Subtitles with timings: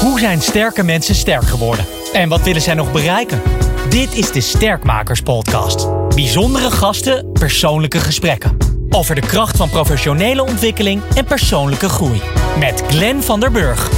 [0.00, 1.84] Hoe zijn sterke mensen sterk geworden?
[2.12, 3.42] En wat willen zij nog bereiken?
[3.88, 5.88] Dit is de Sterkmakers Podcast.
[6.14, 8.56] Bijzondere gasten, persoonlijke gesprekken.
[8.90, 12.20] Over de kracht van professionele ontwikkeling en persoonlijke groei.
[12.58, 13.88] Met Glenn van der Burg.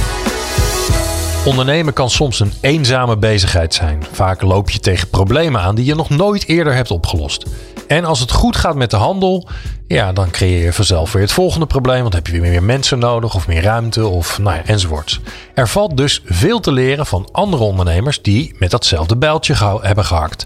[1.45, 4.03] Ondernemen kan soms een eenzame bezigheid zijn.
[4.11, 7.45] Vaak loop je tegen problemen aan die je nog nooit eerder hebt opgelost.
[7.87, 9.47] En als het goed gaat met de handel,
[9.87, 12.01] ja, dan creëer je vanzelf weer het volgende probleem.
[12.01, 15.19] Want heb je weer meer mensen nodig of meer ruimte of nou ja, enzovoorts.
[15.53, 20.45] Er valt dus veel te leren van andere ondernemers die met datzelfde bijltje hebben gehakt.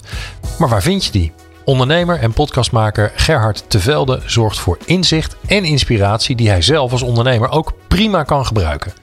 [0.59, 1.31] Maar waar vind je die?
[1.63, 7.49] Ondernemer en podcastmaker Gerhard Tevelde zorgt voor inzicht en inspiratie die hij zelf als ondernemer
[7.49, 8.93] ook prima kan gebruiken.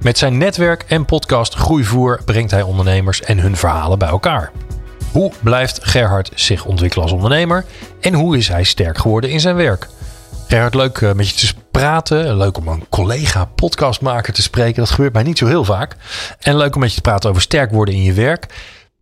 [0.00, 4.52] Met zijn netwerk en podcast Groeivoer brengt hij ondernemers en hun verhalen bij elkaar.
[5.18, 7.64] Hoe blijft Gerhard zich ontwikkelen als ondernemer
[8.00, 9.88] en hoe is hij sterk geworden in zijn werk?
[10.48, 12.36] Gerhard, leuk eh, met je te praten.
[12.36, 14.80] Leuk om een collega podcastmaker te spreken.
[14.82, 15.96] Dat gebeurt mij niet zo heel vaak.
[16.40, 18.46] En leuk om met je te praten over sterk worden in je werk.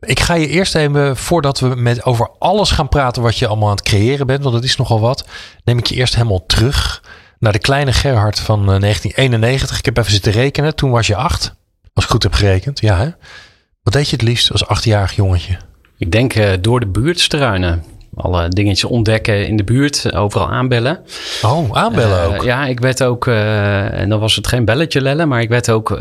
[0.00, 3.68] Ik ga je eerst even, voordat we met over alles gaan praten wat je allemaal
[3.68, 5.26] aan het creëren bent, want dat is nogal wat,
[5.64, 7.02] neem ik je eerst helemaal terug
[7.38, 9.70] naar de kleine Gerhard van 1991.
[9.70, 10.74] Eh, ik heb even zitten rekenen.
[10.74, 11.54] Toen was je acht.
[11.92, 13.10] Als ik goed heb gerekend, ja hè?
[13.82, 15.65] Wat deed je het liefst als achtjarig jongetje?
[15.98, 17.84] Ik denk uh, door de buurt struinen.
[18.14, 20.98] Alle dingetjes ontdekken in de buurt, overal aanbellen.
[21.42, 22.42] Oh, aanbellen uh, ook?
[22.42, 25.98] Ja, ik werd ook, en dan was het geen belletje lellen, maar ik werd ook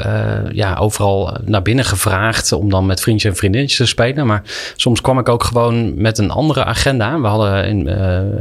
[0.52, 4.26] ja, overal naar binnen gevraagd om dan met vriendjes en vriendinnetjes te spelen.
[4.26, 4.42] Maar
[4.76, 7.20] soms kwam ik ook gewoon met een andere agenda.
[7.20, 7.88] We hadden in,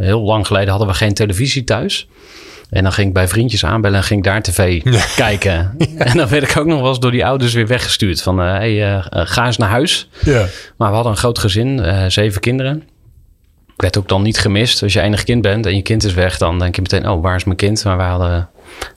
[0.01, 2.09] heel lang geleden hadden we geen televisie thuis.
[2.75, 4.83] En dan ging ik bij vriendjes aanbellen en ging daar tv
[5.17, 5.75] kijken.
[5.97, 8.23] En dan werd ik ook nog wel eens door die ouders weer weggestuurd.
[8.23, 10.09] Van, uh, hey, uh, ga eens naar huis.
[10.25, 10.47] Ja.
[10.77, 12.83] Maar we hadden een groot gezin, zeven kinderen.
[13.75, 14.83] Ik werd ook dan niet gemist.
[14.83, 17.23] Als je enig kind bent en je kind is weg, dan denk je meteen, oh,
[17.23, 17.85] waar is mijn kind?
[17.85, 18.49] Maar we hadden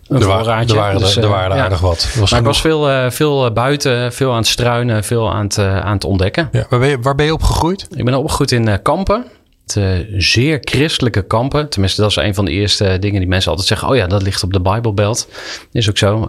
[0.08, 0.75] een er voorraadje.
[0.75, 2.14] Er waren, dus, er waren er aardig wat.
[2.20, 5.94] Was maar ik was veel, veel buiten, veel aan het struinen, veel aan het, aan
[5.94, 6.50] het ontdekken.
[6.52, 7.88] Ja, waar, ben je, waar ben je opgegroeid?
[7.95, 9.25] Ik ben opgegroeid in Kampen.
[9.76, 11.70] Uh, zeer christelijke kampen.
[11.70, 13.88] Tenminste, dat is een van de eerste dingen die mensen altijd zeggen.
[13.88, 15.28] Oh ja, dat ligt op de Bijbelbelt.
[15.72, 16.17] Is ook zo.
[16.17, 16.28] Um,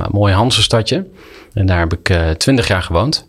[0.00, 1.06] een mooi Hansenstadje.
[1.52, 3.28] En daar heb ik twintig uh, jaar gewoond.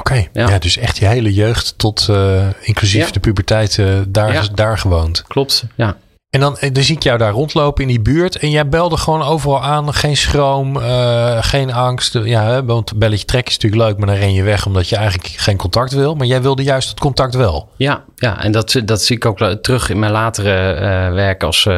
[0.00, 0.28] Oké, okay.
[0.32, 0.48] ja.
[0.48, 0.58] ja.
[0.58, 3.12] dus echt je hele jeugd tot uh, inclusief ja.
[3.12, 4.42] de puberteit daar, ja.
[4.54, 5.24] daar gewoond.
[5.26, 5.96] Klopt, ja.
[6.36, 8.36] En dan, dan zie ik jou daar rondlopen in die buurt.
[8.36, 9.94] En jij belde gewoon overal aan.
[9.94, 12.18] Geen schroom, uh, geen angst.
[12.24, 15.28] Ja, want belletje trekken is natuurlijk leuk, maar dan ren je weg omdat je eigenlijk
[15.28, 16.14] geen contact wil.
[16.14, 17.68] Maar jij wilde juist het contact wel.
[17.76, 21.68] Ja, ja en dat, dat zie ik ook terug in mijn latere uh, werk als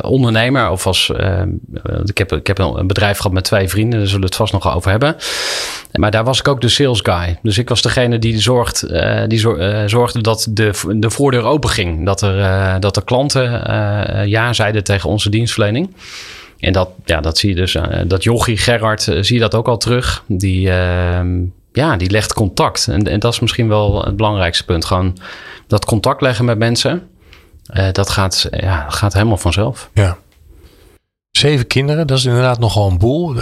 [0.00, 0.70] ondernemer.
[0.70, 1.12] Of als.
[2.04, 4.52] ik, heb, ik heb een bedrijf gehad met twee vrienden, daar zullen we het vast
[4.52, 5.16] nog over hebben.
[5.92, 7.38] Maar daar was ik ook de sales guy.
[7.42, 8.86] Dus ik was degene die, zorgt,
[9.28, 9.38] die
[9.86, 12.06] zorgde dat de, de voordeur open ging.
[12.06, 13.66] Dat er, dat de klanten
[14.26, 15.90] ja zeiden tegen onze dienstverlening.
[16.58, 17.74] En dat, ja, dat zie je dus.
[17.74, 20.24] Uh, dat Jochie Gerard, uh, zie je dat ook al terug.
[20.26, 22.88] Die, ehm, ja, die legt contact.
[22.88, 24.84] En, en dat is misschien wel het belangrijkste punt.
[24.84, 25.18] Gewoon
[25.66, 27.08] dat contact leggen met mensen.
[27.92, 29.90] dat gaat, ja, gaat helemaal vanzelf.
[29.94, 30.16] Ja.
[31.30, 33.34] Zeven kinderen, dat is inderdaad nogal een boel.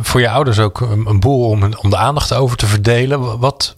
[0.00, 3.38] voor je ouders ook een, een boel om, om de aandacht over te verdelen.
[3.38, 3.76] Wat,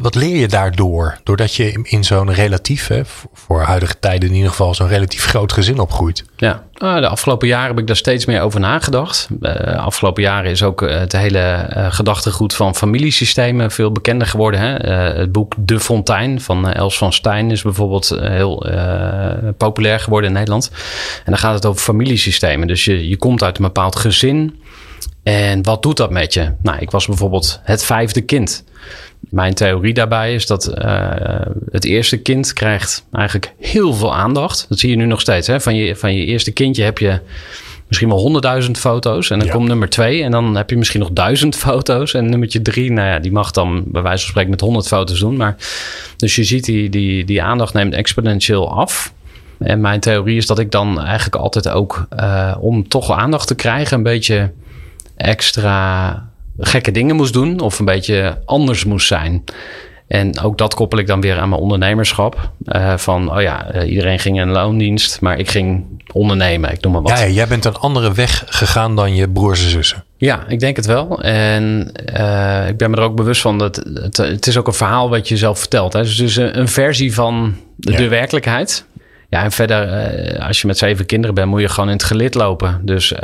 [0.00, 1.18] wat leer je daardoor?
[1.22, 3.00] Doordat je in zo'n relatief, hè,
[3.32, 6.24] voor huidige tijden in ieder geval, zo'n relatief groot gezin opgroeit.
[6.36, 9.28] Ja, de afgelopen jaren heb ik daar steeds meer over nagedacht.
[9.30, 14.60] De afgelopen jaren is ook het hele gedachtegoed van familiesystemen veel bekender geworden.
[14.60, 14.90] Hè?
[15.18, 18.66] Het boek De Fontein van Els van Stijn is bijvoorbeeld heel
[19.56, 20.70] populair geworden in Nederland.
[21.16, 22.66] En dan gaat het over familiesystemen.
[22.66, 24.60] Dus je, je komt uit een bepaald gezin.
[25.26, 26.52] En wat doet dat met je?
[26.62, 28.64] Nou, ik was bijvoorbeeld het vijfde kind.
[29.20, 31.10] Mijn theorie daarbij is dat uh,
[31.70, 34.66] het eerste kind krijgt eigenlijk heel veel aandacht.
[34.68, 35.46] Dat zie je nu nog steeds.
[35.46, 35.60] Hè?
[35.60, 37.20] Van, je, van je eerste kindje heb je
[37.86, 39.30] misschien wel honderdduizend foto's.
[39.30, 39.52] En dan ja.
[39.52, 42.14] komt nummer twee en dan heb je misschien nog duizend foto's.
[42.14, 45.18] En nummertje drie, nou ja, die mag dan bij wijze van spreken met honderd foto's
[45.18, 45.36] doen.
[45.36, 45.56] Maar,
[46.16, 49.12] dus je ziet die, die, die aandacht neemt exponentieel af.
[49.58, 53.54] En mijn theorie is dat ik dan eigenlijk altijd ook, uh, om toch aandacht te
[53.54, 54.50] krijgen, een beetje
[55.16, 56.22] extra
[56.58, 59.44] gekke dingen moest doen of een beetje anders moest zijn.
[60.06, 62.50] En ook dat koppel ik dan weer aan mijn ondernemerschap.
[62.64, 66.70] Uh, van, oh ja, uh, iedereen ging in loondienst, maar ik ging ondernemen.
[66.70, 67.18] Ik noem maar wat.
[67.18, 70.04] Ja, jij bent een andere weg gegaan dan je broers en zussen.
[70.16, 71.22] Ja, ik denk het wel.
[71.22, 74.72] En uh, ik ben me er ook bewust van dat het, het is ook een
[74.72, 75.92] verhaal wat je zelf vertelt.
[75.92, 76.02] Hè?
[76.02, 77.98] Dus het is een, een versie van de, ja.
[77.98, 78.84] de werkelijkheid.
[79.36, 82.04] Ja, en verder, eh, als je met zeven kinderen bent, moet je gewoon in het
[82.04, 82.80] gelid lopen.
[82.82, 83.20] Dus eh,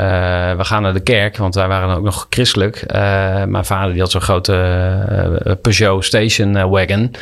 [0.57, 2.77] we gaan naar de kerk, want wij waren ook nog christelijk.
[2.77, 3.01] Eh,
[3.45, 7.15] mijn vader die had zo'n grote Peugeot Station Wagon.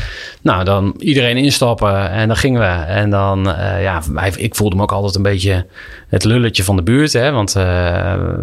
[0.42, 2.84] Nou, dan iedereen instappen en dan gingen we.
[2.84, 5.66] En dan, ja, wij, ik voelde me ook altijd een beetje
[6.08, 7.12] het lulletje van de buurt.
[7.12, 7.32] Hè?
[7.32, 7.52] Want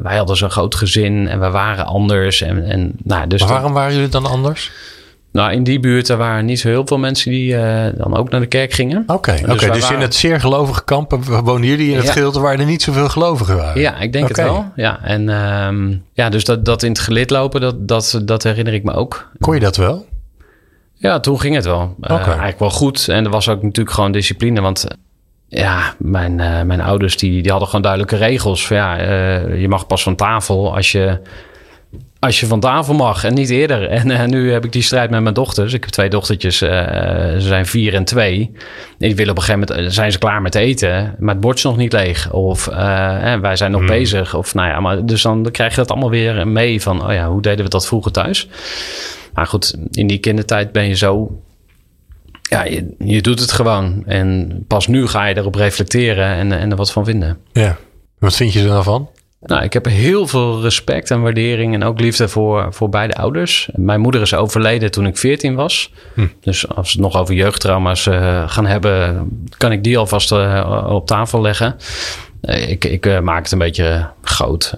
[0.04, 2.42] wij hadden zo'n groot gezin en we waren anders.
[2.42, 4.72] En, en, nou, dus Maar dan- waarom waren jullie dan anders?
[5.38, 8.30] Nou, in die buurt er waren niet zo heel veel mensen die eh, dan ook
[8.30, 9.04] naar de kerk gingen.
[9.08, 9.52] Oké, oké.
[9.52, 12.66] Dus wij dus in het zeer gelovige kamp woonden jullie in het gedeelte waar er
[12.66, 13.82] niet zoveel gelovigen waren.
[13.82, 14.72] Ja, ik denk het wel.
[14.76, 18.74] Ja, en ehm, ja, dus dat, dat in het gelid lopen, dat, dat, dat herinner
[18.74, 19.32] ik me ook.
[19.40, 20.06] Kon je dat wel?
[20.94, 21.96] Ja, toen ging het wel.
[22.02, 22.26] Eh, Oké.
[22.26, 23.08] eigenlijk wel goed.
[23.08, 24.62] En er was ook natuurlijk gewoon discipline.
[24.62, 24.98] Want eh,
[25.48, 28.68] ja, mijn, eh, mijn ouders die, die hadden gewoon duidelijke regels.
[28.68, 31.20] Van, ja, eh, je mag pas van tafel als je,
[32.20, 33.90] als je van tafel mag en niet eerder.
[33.98, 35.74] En eh, nu heb ik die strijd met mijn dochters.
[35.74, 36.70] Ik heb twee dochtertjes, eh,
[37.34, 38.52] ze zijn vier en twee.
[39.00, 41.44] En die willen op een gegeven moment, eh, zijn ze klaar met eten, maar het
[41.44, 42.32] bord is nog niet leeg.
[42.32, 44.36] Of eh, eh, wij zijn nog bezig.
[44.36, 47.30] Of nou ja, maar dus dan krijg je dat allemaal weer mee van, oh ja,
[47.30, 48.50] hoe deden we dat vroeger thuis?
[49.34, 51.42] Maar goed, in die kindertijd ben je zo.
[52.42, 54.04] Ja, je, je doet het gewoon.
[54.06, 57.38] En pas nu ga je erop reflecteren en, en er wat van vinden.
[57.52, 57.78] Ja.
[58.20, 59.10] Wat vind je er dan van?
[59.40, 63.70] Nou, ik heb heel veel respect en waardering en ook liefde voor, voor beide ouders.
[63.76, 65.92] Mijn moeder is overleden toen ik 14 was.
[66.40, 70.86] Dus als we het nog over jeugdtrauma's eh, gaan hebben, kan ik die alvast eh,
[70.90, 71.76] op tafel leggen.
[72.42, 74.74] Eh, ik ik maak het een beetje groot,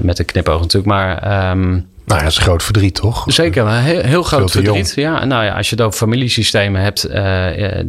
[0.00, 0.92] met een knipoog natuurlijk.
[0.92, 1.70] Maar ehm,
[2.04, 3.24] Nou, dat is groot verdriet, toch?
[3.26, 4.92] Zeker, heel, heel groot verdriet.
[4.96, 7.02] Ja, nou ja, als je het over familiesystemen hebt,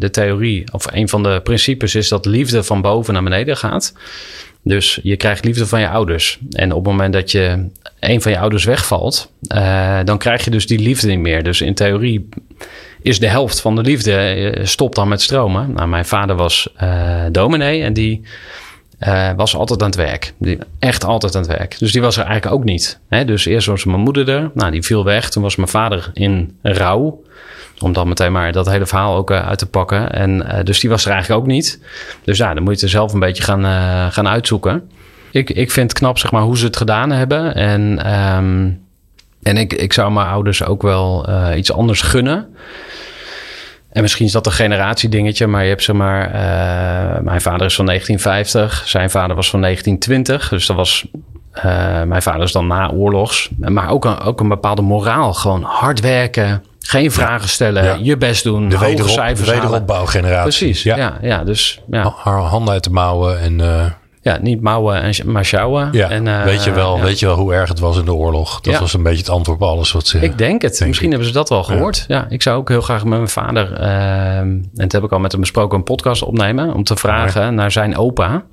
[0.01, 3.93] de theorie, of een van de principes is dat liefde van boven naar beneden gaat.
[4.63, 6.39] Dus je krijgt liefde van je ouders.
[6.51, 7.67] En op het moment dat je
[7.99, 11.43] een van je ouders wegvalt, eh, dan krijg je dus die liefde niet meer.
[11.43, 12.29] Dus in theorie
[13.01, 15.73] is de helft van de liefde eh, stopt dan met stromen.
[15.73, 18.21] Nou, mijn vader was eh dominee en die
[19.01, 20.33] eh, was altijd aan het werk.
[20.79, 21.79] Echt altijd aan het werk.
[21.79, 22.99] Dus die was er eigenlijk ook niet.
[23.07, 23.25] Hè?
[23.25, 24.51] Dus eerst was mijn moeder er.
[24.53, 25.29] Nou, die viel weg.
[25.29, 27.21] Toen was mijn vader in rouw.
[27.79, 30.11] Om dan meteen maar dat hele verhaal ook eh, uit te pakken.
[30.11, 31.79] En eh, dus die was er eigenlijk ook niet.
[32.23, 33.63] Dus ja, dan moet je het zelf een beetje gaan,
[34.11, 34.89] gaan uitzoeken.
[35.31, 37.55] Ik, ik vind het knap, zeg maar, hoe ze het gedaan hebben.
[37.55, 38.69] En, ehm,
[39.43, 42.55] en ik, ik zou mijn ouders ook wel iets anders gunnen.
[43.91, 46.25] En misschien is dat een generatiedingetje, maar je hebt zeg maar...
[46.25, 50.49] eh, mijn vader is van 1950, zijn vader was van 1920.
[50.49, 51.05] Dus dat was...
[51.51, 51.63] eh,
[52.03, 53.49] mijn vader is dan na oorlogs.
[53.59, 55.33] Maar ook een, ook een bepaalde moraal.
[55.33, 57.97] Gewoon hard werken, geen vragen stellen, Ja.
[58.01, 59.63] je best doen, De, hoge wederop, de cijfers halen.
[59.63, 60.41] wederopbouwgeneratie.
[60.41, 61.17] Precies, ja.
[61.21, 63.61] Ja, dus ja, Haar handen uit de mouwen en...
[63.61, 63.85] eh,
[64.21, 65.89] ja, niet mouwen, en, maar sjouwen.
[65.91, 67.03] ja, En, eh, weet, je wel, ja.
[67.03, 68.61] weet je wel hoe erg het was in de oorlog?
[68.61, 68.79] Dat Ja.
[68.79, 70.19] was een beetje het antwoord op alles wat ze...
[70.19, 70.71] Ik denk het.
[70.71, 71.13] Denk Misschien ik.
[71.13, 72.05] hebben ze dat wel gehoord.
[72.07, 72.25] Ja.
[72.29, 73.87] ik zou ook heel graag met mijn vader, ehm,
[74.39, 76.73] en dat heb ik al met hem besproken, een podcast opnemen.
[76.73, 78.43] Om te vragen naar zijn opa.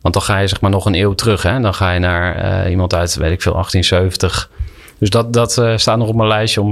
[0.00, 1.42] Want dan ga je zeg maar nog een eeuw terug.
[1.42, 1.60] Hè?
[1.60, 2.34] Dan ga je naar
[2.64, 4.50] eh, iemand uit, weet ik veel, 1870.
[4.98, 6.70] Dus dat, dat eh, staat nog op mijn lijstje om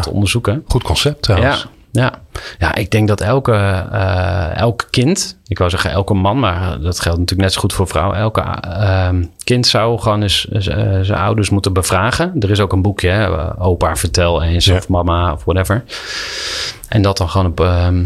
[0.00, 0.64] te onderzoeken.
[0.68, 1.62] Goed concept trouwens.
[1.62, 2.12] Ja, ja.
[2.58, 3.52] ja, ik denk dat elke,
[3.92, 7.72] eh, elk kind, ik wou zeggen elke man, maar dat geldt natuurlijk net zo goed
[7.72, 8.16] voor vrouwen.
[8.16, 10.60] Elke ehm, kind zou gewoon eens eh,
[11.02, 12.32] zijn ouders moeten bevragen.
[12.40, 13.28] Er is ook een boekje, hè,
[13.60, 14.76] opa vertel eens Ja.
[14.76, 15.84] of mama of whatever.
[16.88, 18.04] En dat dan gewoon op, ehm,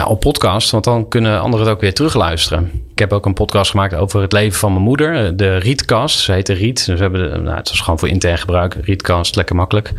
[0.00, 2.70] ja, op podcast, want dan kunnen anderen het ook weer terugluisteren.
[2.90, 6.18] Ik heb ook een podcast gemaakt over het leven van mijn moeder, eh, de Rietcast.
[6.18, 8.74] Ze heette Riet, dus we hebben de, nou, het was gewoon voor intern gebruik.
[8.82, 9.92] Rietcast, lekker makkelijk.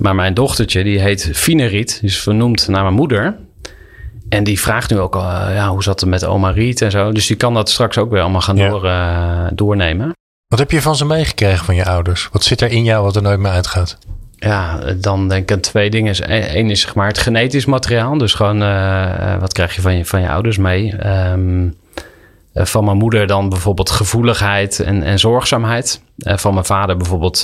[0.00, 3.36] Maar mijn dochtertje, die heet Fine Riet, die is vernoemd naar mijn moeder.
[4.28, 6.90] En die vraagt nu ook, al, eh, ja, hoe zat het met oma Riet en
[6.90, 7.12] zo.
[7.12, 8.68] Dus die kan dat straks ook weer allemaal gaan Ja.
[8.68, 10.12] door, eh, doornemen.
[10.48, 12.28] Wat heb je van ze meegekregen van je ouders?
[12.32, 13.98] Wat zit er in jou wat er nooit meer uitgaat?
[14.38, 16.32] Ja, dan denk ik aan twee dingen.
[16.56, 18.18] Eén is zeg maar het genetisch materiaal.
[18.18, 20.96] Dus gewoon, eh, eh, wat krijg je van je, van je ouders mee?
[20.96, 21.32] Eh,
[22.52, 26.02] van mijn moeder dan bijvoorbeeld gevoeligheid en, en zorgzaamheid.
[26.16, 27.40] Van mijn vader bijvoorbeeld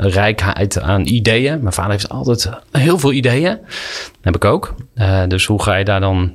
[0.00, 1.60] rijkheid aan ideeën.
[1.60, 3.58] Mijn vader heeft altijd heel veel ideeën.
[3.60, 4.74] Dat heb ik ook.
[5.28, 6.34] Dus hoe ga je daar dan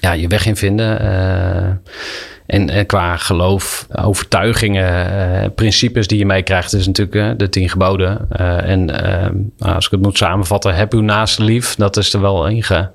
[0.00, 1.00] ja, je weg in vinden?
[2.48, 5.10] Eh, en, en qua geloof, overtuigingen,
[5.42, 8.26] eh, principes die je meekrijgt, is natuurlijk eh, de tien geboden.
[8.30, 11.74] Eh, en eh, nou, als ik het moet samenvatten, heb uw naaste lief.
[11.74, 12.90] Dat is er wel inge,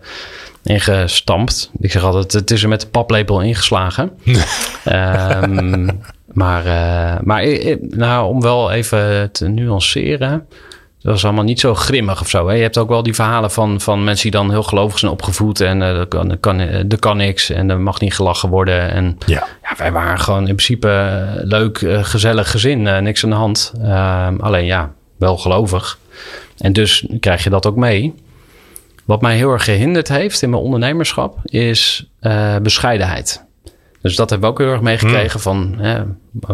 [0.63, 1.71] ingestampt.
[1.79, 4.11] Ik zeg altijd, het is er met de paplepel ingeslagen.
[4.83, 5.89] Ehm,
[6.33, 10.47] maar eh, maar eh, eh, nou, om wel even te nuanceren.
[11.03, 12.47] Dat was allemaal niet zo grimmig of zo.
[12.47, 12.53] Hè?
[12.53, 15.61] Je hebt ook wel die verhalen van, van mensen die dan heel gelovig zijn opgevoed.
[15.61, 18.91] En eh er, kan, er, kan, er kan niks en er mag niet gelachen worden.
[18.91, 19.47] En Ja.
[19.63, 22.87] ja, wij waren gewoon in principe eh, leuk, eh, gezellig gezin.
[22.87, 23.73] eh, niks aan de hand.
[23.81, 25.99] Ehm, alleen ja, wel gelovig.
[26.57, 28.13] En dus krijg je dat ook mee.
[29.05, 33.45] Wat mij heel erg gehinderd heeft in mijn ondernemerschap is uh, bescheidenheid.
[34.03, 35.39] Dus dat hebben we ook heel erg meegekregen hmm.
[35.39, 36.03] van hè,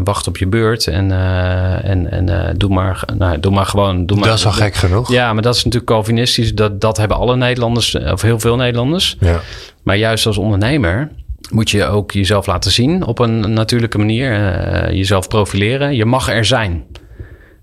[0.03, 4.05] wacht op je beurt en, uh, en, en uh, doe, maar, nou, doe maar gewoon.
[4.05, 5.11] Doe dat maar, is al gek genoeg.
[5.11, 6.55] Ja, maar dat is natuurlijk Calvinistisch.
[6.55, 9.17] Dat, dat hebben alle Nederlanders, of heel veel Nederlanders.
[9.19, 9.39] Ja.
[9.83, 11.11] Maar juist als ondernemer
[11.51, 14.31] moet je ook jezelf laten zien op een natuurlijke manier.
[14.31, 15.95] Uh, jezelf profileren.
[15.95, 16.83] Je mag er zijn.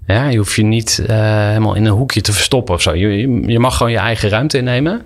[0.07, 2.95] Ja, je hoeft je niet helemaal in een hoekje te verstoppen of zo.
[2.95, 5.03] Je, je mag gewoon je eigen ruimte innemen.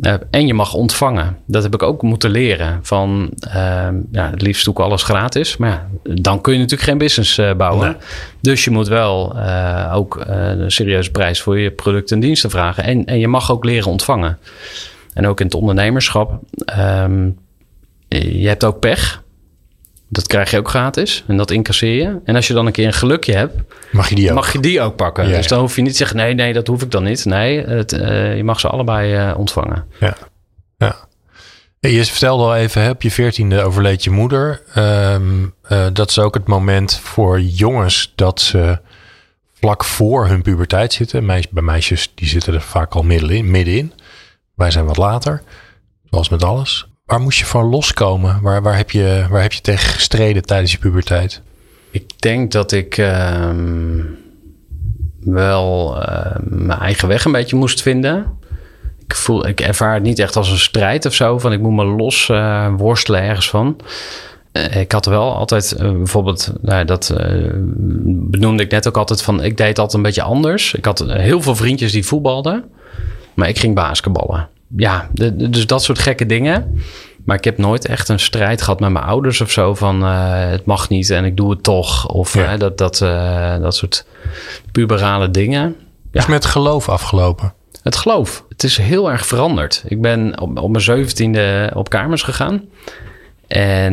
[0.00, 1.36] Uh, en je mag ontvangen.
[1.46, 2.78] Dat heb ik ook moeten leren.
[2.82, 3.54] Van uh,
[4.12, 5.56] ja, het liefst doe ik alles gratis.
[5.56, 7.86] Maar ja, dan kun je natuurlijk geen business uh, bouwen.
[7.86, 7.96] Nee.
[8.40, 9.36] Dus je moet wel
[9.92, 12.84] ook een serieuze prijs voor je producten en diensten vragen.
[12.84, 14.38] En, en je mag ook leren ontvangen.
[15.14, 16.38] En ook in het ondernemerschap.
[16.78, 17.38] Um,
[18.08, 19.21] je hebt ook pech.
[20.12, 22.20] Dat krijg je ook gratis en dat incasseer je.
[22.24, 23.54] En als je dan een keer een gelukje hebt,
[23.92, 25.28] mag je die ook, mag je die ook pakken.
[25.28, 27.24] Ja, dus dan hoef je niet te zeggen: nee, nee, dat hoef ik dan niet.
[27.24, 29.84] Nee, het, uh, je mag ze allebei uh, ontvangen.
[30.00, 30.16] Ja,
[30.76, 30.96] ja.
[31.80, 34.62] Je vertelde al even, op je veertiende overleed je moeder.
[34.76, 38.78] Um, uh, dat is ook het moment voor jongens dat ze
[39.52, 41.26] vlak voor hun puberteit zitten.
[41.26, 43.92] Meis, bij meisjes die zitten er vaak al middenin, middenin.
[44.54, 45.42] Wij zijn wat later,
[46.10, 46.86] zoals met alles.
[47.04, 48.38] Waar moest je van loskomen?
[48.42, 51.42] Waar, waar, heb je, waar heb je tegen gestreden tijdens je puberteit?
[51.90, 53.50] Ik denk dat ik uh,
[55.20, 58.38] wel uh, mijn eigen weg een beetje moest vinden.
[59.06, 61.38] Ik, voel, ik ervaar het niet echt als een strijd of zo.
[61.38, 63.76] Van ik moet me los uh, worstelen ergens van.
[64.52, 67.14] Uh, ik had wel altijd bijvoorbeeld, nou, dat
[68.06, 70.74] benoemde ik net ook altijd van, ik deed altijd een beetje anders.
[70.74, 72.64] Ik had heel veel vriendjes die voetbalden,
[73.34, 76.80] maar ik ging basketballen ja, de, dus dat soort gekke dingen.
[77.24, 80.50] Maar ik heb nooit echt een strijd gehad met mijn ouders of zo van uh,
[80.50, 82.08] het mag niet en ik doe het toch.
[82.08, 82.52] Of ja.
[82.52, 84.06] uh, dat, dat, uh, dat soort
[84.72, 85.76] puberale dingen.
[86.12, 86.20] Ja.
[86.20, 87.54] Is met geloof afgelopen?
[87.82, 88.44] Het geloof.
[88.48, 89.84] Het is heel erg veranderd.
[89.86, 92.62] Ik ben op, op mijn zeventiende op kamers gegaan.
[93.46, 93.92] En,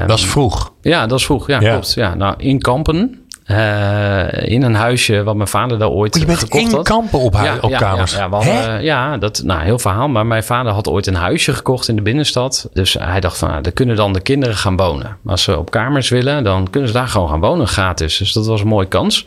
[0.00, 0.72] um, dat is vroeg.
[0.82, 1.46] Ja, dat is vroeg.
[1.46, 1.70] Ja, ja.
[1.70, 1.94] klopt.
[1.94, 3.26] Ja, nou, in Kampen.
[3.50, 6.84] Uh, in een huisje wat mijn vader daar ooit oh, je bent gekocht in had.
[6.84, 8.14] kampen op, ja, op ja, kamers?
[8.14, 10.08] Ja, ja, uh, ja, dat nou heel verhaal.
[10.08, 12.68] Maar mijn vader had ooit een huisje gekocht in de binnenstad.
[12.72, 15.16] Dus hij dacht van, nou, daar kunnen dan de kinderen gaan wonen.
[15.26, 18.16] Als ze op kamers willen, dan kunnen ze daar gewoon gaan wonen gratis.
[18.16, 19.26] Dus dat was een mooie kans.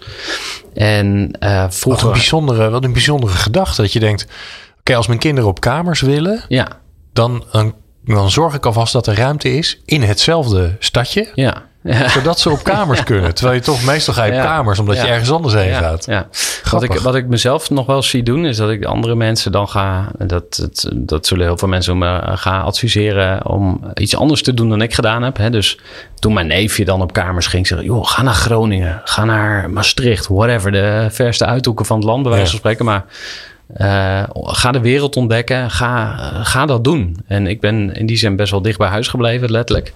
[0.74, 2.04] En uh, vroeger...
[2.04, 3.82] Wat een bijzondere, wat een bijzondere gedachte.
[3.82, 4.34] Dat je denkt, oké,
[4.80, 6.44] okay, als mijn kinderen op kamers willen...
[6.48, 6.68] Ja.
[7.14, 7.76] Dan, dan,
[8.06, 11.32] dan zorg ik alvast dat er ruimte is in hetzelfde stadje.
[11.36, 11.70] Ja.
[11.84, 12.10] Ja.
[12.10, 13.36] Zodat ze op kamers kunnen.
[13.36, 16.06] Terwijl je toch meestal ga je op kamers omdat je ergens anders heen gaat.
[16.06, 16.28] Ja.
[16.72, 19.70] Wat, ik, wat ik mezelf nog wel zie doen, is dat ik andere mensen dan
[19.70, 20.12] ga.
[20.18, 24.70] Dat, dat, dat zullen heel veel mensen me gaan adviseren om iets anders te doen
[24.70, 25.38] dan ik gedaan heb.
[25.38, 25.50] Hè.
[25.50, 25.80] Dus
[26.20, 30.28] toen mijn neefje dan op kamers ging, zeggen: joh, ga naar Groningen, ga naar Maastricht,
[30.28, 30.72] whatever.
[30.72, 32.86] De verste uithoeken van het land, bij wijze van spreken.
[32.86, 33.06] Maar
[33.78, 35.72] uh, ga de wereld ontdekken.
[35.72, 37.18] Ga, uh, ga dat doen.
[37.28, 39.94] En ik ben in die zin best wel dicht bij huis gebleven, letterlijk.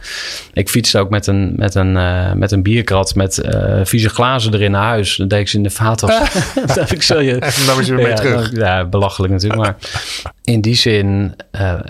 [0.54, 3.42] Ik fietste ook met een, met een, uh, met een bierkrat met
[3.84, 5.16] vieze glazen erin naar huis.
[5.16, 6.20] Dan deed ik ze in de vaatwas.
[6.76, 7.40] dat ik zo je.
[7.40, 8.50] dan was je weer ja, terug.
[8.50, 9.62] Dan, ja, belachelijk natuurlijk.
[9.62, 9.76] Maar
[10.44, 11.36] in die zin,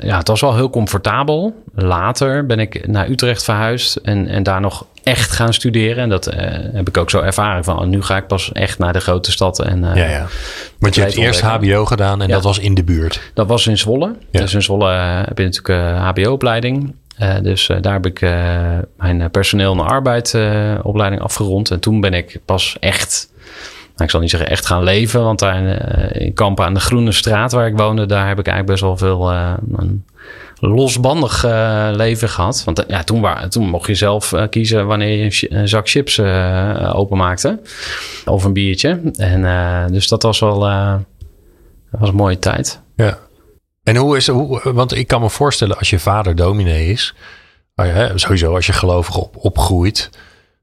[0.01, 1.63] ja, het was wel heel comfortabel.
[1.75, 6.03] Later ben ik naar Utrecht verhuisd en, en daar nog echt gaan studeren.
[6.03, 6.35] En dat uh,
[6.73, 9.31] heb ik ook zo ervaren van oh, nu ga ik pas echt naar de grote
[9.31, 9.59] stad.
[9.59, 10.27] En, uh, ja, ja.
[10.79, 12.33] Want je hebt eerst HBO gedaan en ja.
[12.33, 13.21] dat was in de buurt.
[13.33, 14.15] Dat was in Zwolle.
[14.31, 14.39] Ja.
[14.41, 16.95] Dus in Zwolle uh, heb je natuurlijk HBO-opleiding.
[17.41, 18.21] dus daar heb ik
[18.97, 20.37] mijn personeel en arbeid
[20.83, 21.71] opleiding afgerond.
[21.71, 23.29] En toen ben ik pas echt,
[23.81, 25.23] nou, ik zal niet zeggen echt gaan leven.
[25.23, 25.63] Want daar
[26.13, 28.97] in, Kampen aan de Groene Straat waar ik woonde, daar heb ik eigenlijk best wel
[28.97, 29.31] veel
[29.77, 30.05] een,
[30.59, 32.63] losbandig uh, leven gehad.
[32.63, 36.19] Want ja, toen, waar, toen mocht je zelf uh, kiezen wanneer je een zak chips
[36.93, 37.59] openmaakte.
[38.25, 39.01] Of een biertje.
[39.17, 40.59] En dus dat was wel
[41.89, 42.81] was een mooie tijd.
[42.95, 43.17] Ja.
[43.83, 47.15] En hoe is hoe, want ik kan me voorstellen als je vader dominee is.
[47.75, 50.09] Hè, sowieso als je gelovig op, opgroeit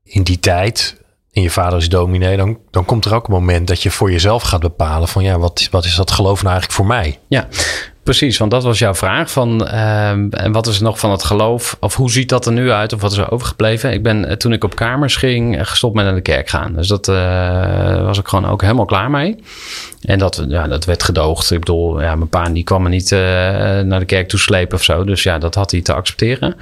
[0.04, 1.00] in die tijd.
[1.32, 4.10] En je vader is dominee, dan, dan komt er ook een moment dat je voor
[4.10, 7.18] jezelf gaat bepalen van ja, wat, wat is dat geloof nou eigenlijk voor mij?
[7.28, 7.48] Ja,
[8.02, 9.30] Precies, want dat was jouw vraag.
[9.30, 11.76] Van, uh, en wat is er nog van het geloof?
[11.80, 12.92] Of hoe ziet dat er nu uit?
[12.92, 13.92] Of wat is er overgebleven?
[13.92, 16.72] Ik ben toen ik op kamers ging gestopt met naar de kerk gaan.
[16.72, 19.36] Dus dat uh, was ik gewoon ook helemaal klaar mee.
[20.02, 21.50] En dat, ja, dat werd gedoogd.
[21.50, 24.84] Ik bedoel, ja, mijn pa die kwam me niet naar de kerk toe slepen of
[24.84, 25.04] zo.
[25.04, 26.56] Dus ja, dat had hij te accepteren.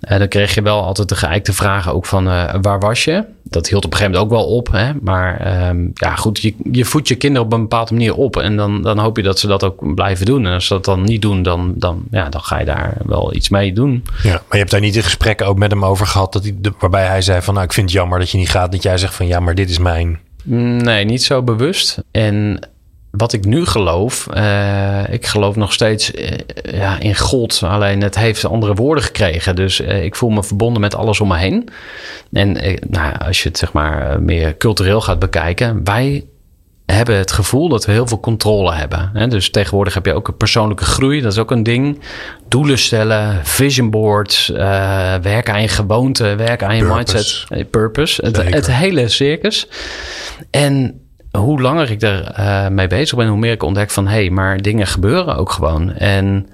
[0.00, 2.24] Uh, dan kreeg je wel altijd de geëikte vragen ook van
[2.62, 3.24] waar was je?
[3.52, 4.72] Dat hield op een gegeven moment ook wel op.
[4.72, 4.92] Hè?
[5.00, 8.36] Maar um, ja, goed, je, je voedt je kinderen op een bepaalde manier op.
[8.36, 10.46] En dan, dan hoop je dat ze dat ook blijven doen.
[10.46, 13.34] En als ze dat dan niet doen, dan, dan, ja, dan ga je daar wel
[13.34, 14.04] iets mee doen.
[14.22, 16.32] Ja, maar je hebt daar niet in gesprekken ook met hem over gehad.
[16.32, 18.72] Dat hij, waarbij hij zei van nou, ik vind het jammer dat je niet gaat.
[18.72, 20.18] Dat jij zegt van ja, maar dit is mijn...
[20.44, 22.02] Nee, niet zo bewust.
[22.10, 22.68] En
[23.12, 26.30] wat ik nu geloof, uh, ik geloof nog steeds uh,
[26.62, 27.62] ja, in God.
[27.62, 29.56] Alleen het heeft andere woorden gekregen.
[29.56, 31.68] Dus uh, ik voel me verbonden met alles om me heen.
[32.32, 36.24] En nou, als je het zeg maar meer cultureel gaat bekijken, wij
[36.86, 39.10] hebben het gevoel dat we heel veel controle hebben.
[39.12, 39.28] Hè?
[39.28, 41.20] Dus tegenwoordig heb je ook een persoonlijke groei.
[41.20, 42.00] Dat is ook een ding.
[42.48, 44.48] Doelen stellen, vision boards,
[45.22, 47.14] werken aan je gewoonte, werken aan je purpose.
[47.14, 48.24] mindset, purpose.
[48.24, 49.68] Het, het hele circus.
[50.50, 51.00] En
[51.38, 54.30] hoe langer ik er uh, mee bezig ben, hoe meer ik ontdek van hé, hey,
[54.30, 55.92] maar dingen gebeuren ook gewoon.
[55.92, 56.48] En,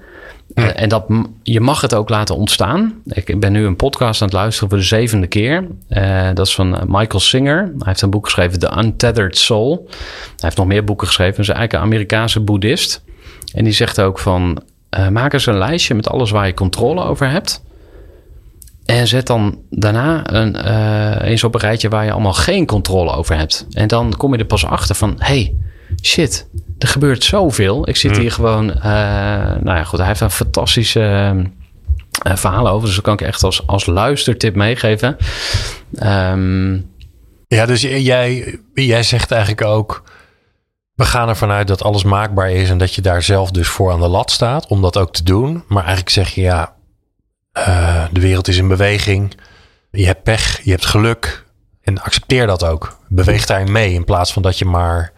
[0.53, 1.05] uh, en dat,
[1.43, 2.93] je mag het ook laten ontstaan.
[3.05, 5.67] Ik ben nu een podcast aan het luisteren voor de zevende keer.
[5.89, 7.57] Uh, dat is van Michael Singer.
[7.57, 9.85] Hij heeft een boek geschreven, The Untethered Soul.
[9.89, 11.35] Hij heeft nog meer boeken geschreven.
[11.35, 13.03] Hij is eigenlijk een Amerikaanse boeddhist.
[13.53, 14.61] En die zegt ook van,
[15.11, 17.61] maak eens een lijstje met alles waar je controle over hebt.
[18.89, 23.11] En zet dan daarna een, uh, eens op een rijtje waar je allemaal geen controle
[23.11, 23.67] over hebt.
[23.71, 25.55] En dan kom je er pas achter van: hey,
[26.01, 27.89] shit, er gebeurt zoveel.
[27.89, 28.69] Ik zit hier gewoon.
[28.69, 28.83] Uh,
[29.61, 31.35] nou ja, goed, hij heeft een fantastische
[32.27, 32.85] uh, verhaal over.
[32.85, 35.17] Dus dat kan ik echt als, als luistertip meegeven.
[36.03, 36.91] Um,
[37.47, 40.03] ja, dus jij, jij zegt eigenlijk ook.
[40.95, 43.91] We gaan ervan uit dat alles maakbaar is en dat je daar zelf dus voor
[43.91, 45.63] aan de lat staat om dat ook te doen.
[45.67, 46.77] Maar eigenlijk zeg je ja,
[47.67, 49.35] uh, de wereld is in beweging.
[49.91, 51.45] Je hebt pech, je hebt geluk.
[51.81, 52.97] En accepteer dat ook.
[53.07, 53.93] Beweeg daarin mee.
[53.93, 55.11] In plaats van dat je maar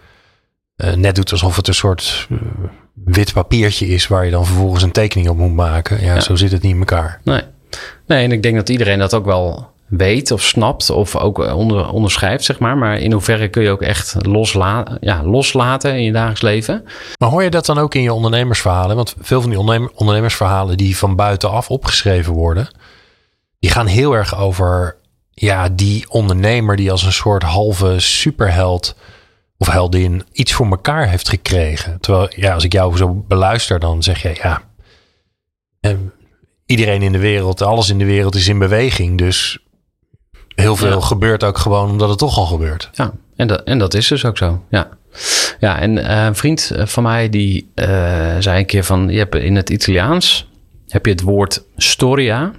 [0.78, 2.38] uh, net doet alsof het een soort uh,
[2.94, 4.08] wit papiertje is.
[4.08, 6.04] Waar je dan vervolgens een tekening op moet maken.
[6.04, 7.20] Ja, ja, zo zit het niet in elkaar.
[7.24, 7.42] Nee.
[8.08, 10.90] nee, en ik denk dat iedereen dat ook wel weet of snapt.
[10.90, 12.78] Of ook onder, onderschrijft, zeg maar.
[12.78, 16.84] Maar in hoeverre kun je ook echt losla ja, loslaten in je dagelijks leven.
[17.18, 18.96] Maar hoor je dat dan ook in je ondernemersverhalen?
[18.96, 22.70] Want veel van die ondernemer, ondernemersverhalen die van buitenaf opgeschreven worden.
[23.60, 24.96] Die gaan heel erg over
[25.30, 28.96] ja, die ondernemer die als een soort halve superheld
[29.58, 32.00] of heldin iets voor elkaar heeft gekregen.
[32.00, 34.62] Terwijl, ja, als ik jou zo beluister, dan zeg je ja.
[35.80, 35.92] Eh,
[36.66, 39.18] iedereen in de wereld, alles in de wereld is in beweging.
[39.18, 39.60] Dus
[40.56, 41.06] heel veel ja.
[41.06, 42.90] gebeurt ook gewoon omdat het toch al gebeurt.
[42.94, 44.64] Ja, en dat, en dat is dus ook zo.
[44.70, 44.90] Ja.
[45.60, 47.86] Ja, en uh, een vriend van mij die uh,
[48.40, 49.10] zei een keer van...
[49.10, 50.50] je hebt in het Italiaans
[50.88, 52.52] heb je het woord storia.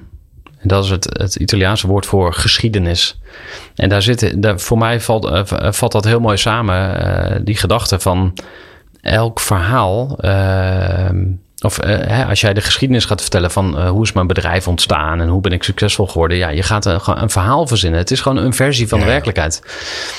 [0.58, 3.20] En dat is het, het Italiaanse woord voor geschiedenis.
[3.74, 7.44] En daar zit, daar, voor mij valt, uh, valt dat heel mooi samen.
[7.44, 8.34] die gedachte van
[9.00, 10.16] elk verhaal
[11.62, 14.68] of uh, hè, als jij de geschiedenis gaat vertellen van uh, hoe is mijn bedrijf
[14.68, 16.36] ontstaan en hoe ben ik succesvol geworden.
[16.36, 17.98] Ja, je gaat een, een verhaal verzinnen.
[17.98, 19.04] Het is gewoon een versie van ja.
[19.04, 19.62] de werkelijkheid.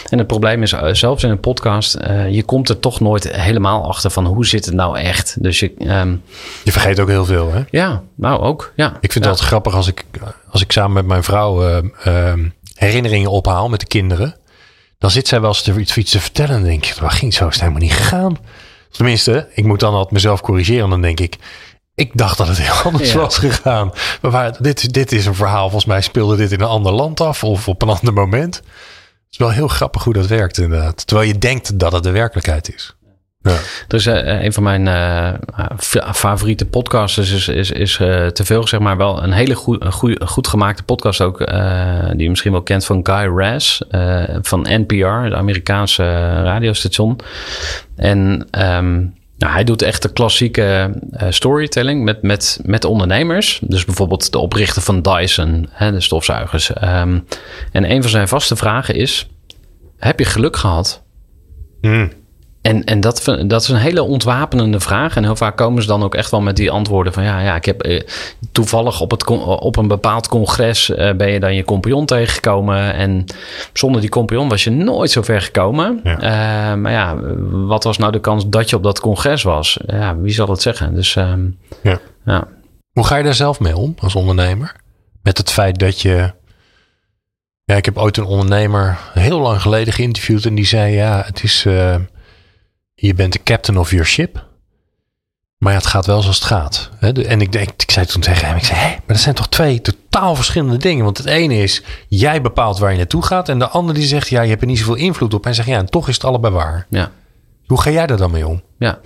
[0.09, 1.97] En het probleem is, uh, zelfs in een podcast,
[2.29, 5.43] je komt er toch nooit helemaal achter van hoe zit het nou echt.
[5.43, 6.21] Dus je, um,
[6.63, 7.61] je vergeet ook heel veel, hè?
[7.69, 8.97] Ja, nou ook, ja.
[9.01, 9.29] Ik vind ja.
[9.29, 10.03] dat grappig als ik,
[10.49, 11.81] als ik samen met mijn vrouw
[12.75, 14.35] herinneringen ophaal met de kinderen.
[14.97, 17.33] Dan zit zij wel eens te, iets, iets te vertellen en denk je, waar ging
[17.33, 17.47] zo?
[17.47, 18.37] Is het helemaal niet gegaan?
[18.93, 20.89] Tenminste, ik moet dan altijd mezelf corrigeren.
[20.89, 21.37] Dan denk ik,
[21.95, 23.19] ik dacht dat het heel anders ja.
[23.19, 23.91] was gegaan.
[24.21, 25.63] Maar waar, dit, dit is een verhaal.
[25.63, 28.55] Volgens mij speelde dit in een ander land af of op een ander moment.
[28.55, 28.65] Het
[29.29, 31.07] is wel heel grappig hoe dat werkt inderdaad.
[31.07, 32.95] Terwijl je denkt dat het de werkelijkheid is.
[33.43, 33.57] Ja.
[33.87, 35.33] Dus uh, een van mijn uh,
[36.13, 40.23] favoriete podcasters is, is, is uh, te veel, zeg maar, wel een hele goed, goed,
[40.25, 41.37] goed gemaakte podcast ook,
[42.11, 43.79] die je misschien wel kent van Guy Raz
[44.41, 46.03] van NPR, het Amerikaanse
[46.43, 47.19] radiostation.
[47.95, 50.93] En um, nou, hij doet echt de klassieke
[51.29, 53.59] storytelling met, met, met ondernemers.
[53.63, 56.69] Dus bijvoorbeeld de oprichter van Dyson, hè, de stofzuigers.
[56.69, 57.25] Um,
[57.71, 59.29] en een van zijn vaste vragen is,
[59.97, 61.03] heb je geluk gehad?
[61.81, 62.11] Mm.
[62.63, 65.15] En, en dat, dat is een hele ontwapenende vraag.
[65.15, 67.55] En heel vaak komen ze dan ook echt wel met die antwoorden van ja, ja
[67.55, 68.01] ik heb eh,
[68.51, 72.93] toevallig op, het, op een bepaald congres eh, ben je dan je compagnon tegengekomen.
[72.93, 73.25] En
[73.73, 75.99] zonder die compagnon was je nooit zo ver gekomen.
[76.03, 76.15] Ja.
[76.15, 77.15] Uh, maar ja,
[77.49, 79.79] wat was nou de kans dat je op dat congres was?
[79.85, 80.95] Ja, wie zal het zeggen?
[80.95, 81.99] Dus um, ja.
[82.25, 82.47] ja.
[82.91, 84.75] Hoe ga je daar zelf mee om als ondernemer?
[85.21, 86.31] Met het feit dat je.
[87.63, 91.43] Ja, ik heb ooit een ondernemer heel lang geleden geïnterviewd en die zei: Ja, het
[91.43, 91.65] is.
[91.65, 91.95] Uh,
[93.07, 94.45] je bent de captain of your ship.
[95.57, 96.89] Maar ja, het gaat wel zoals het gaat.
[96.99, 99.49] En ik, denk, ik zei toen tegen hem, ik zei, hé, maar dat zijn toch
[99.49, 101.03] twee totaal verschillende dingen.
[101.03, 103.49] Want het ene is, jij bepaalt waar je naartoe gaat.
[103.49, 105.45] En de ander die zegt, ja, je hebt er niet zoveel invloed op.
[105.45, 106.85] En zegt, ja, en toch is het allebei waar.
[106.89, 107.11] Ja.
[107.73, 108.61] Hoe ga jij daar dan mee om?
[108.77, 108.99] Ja,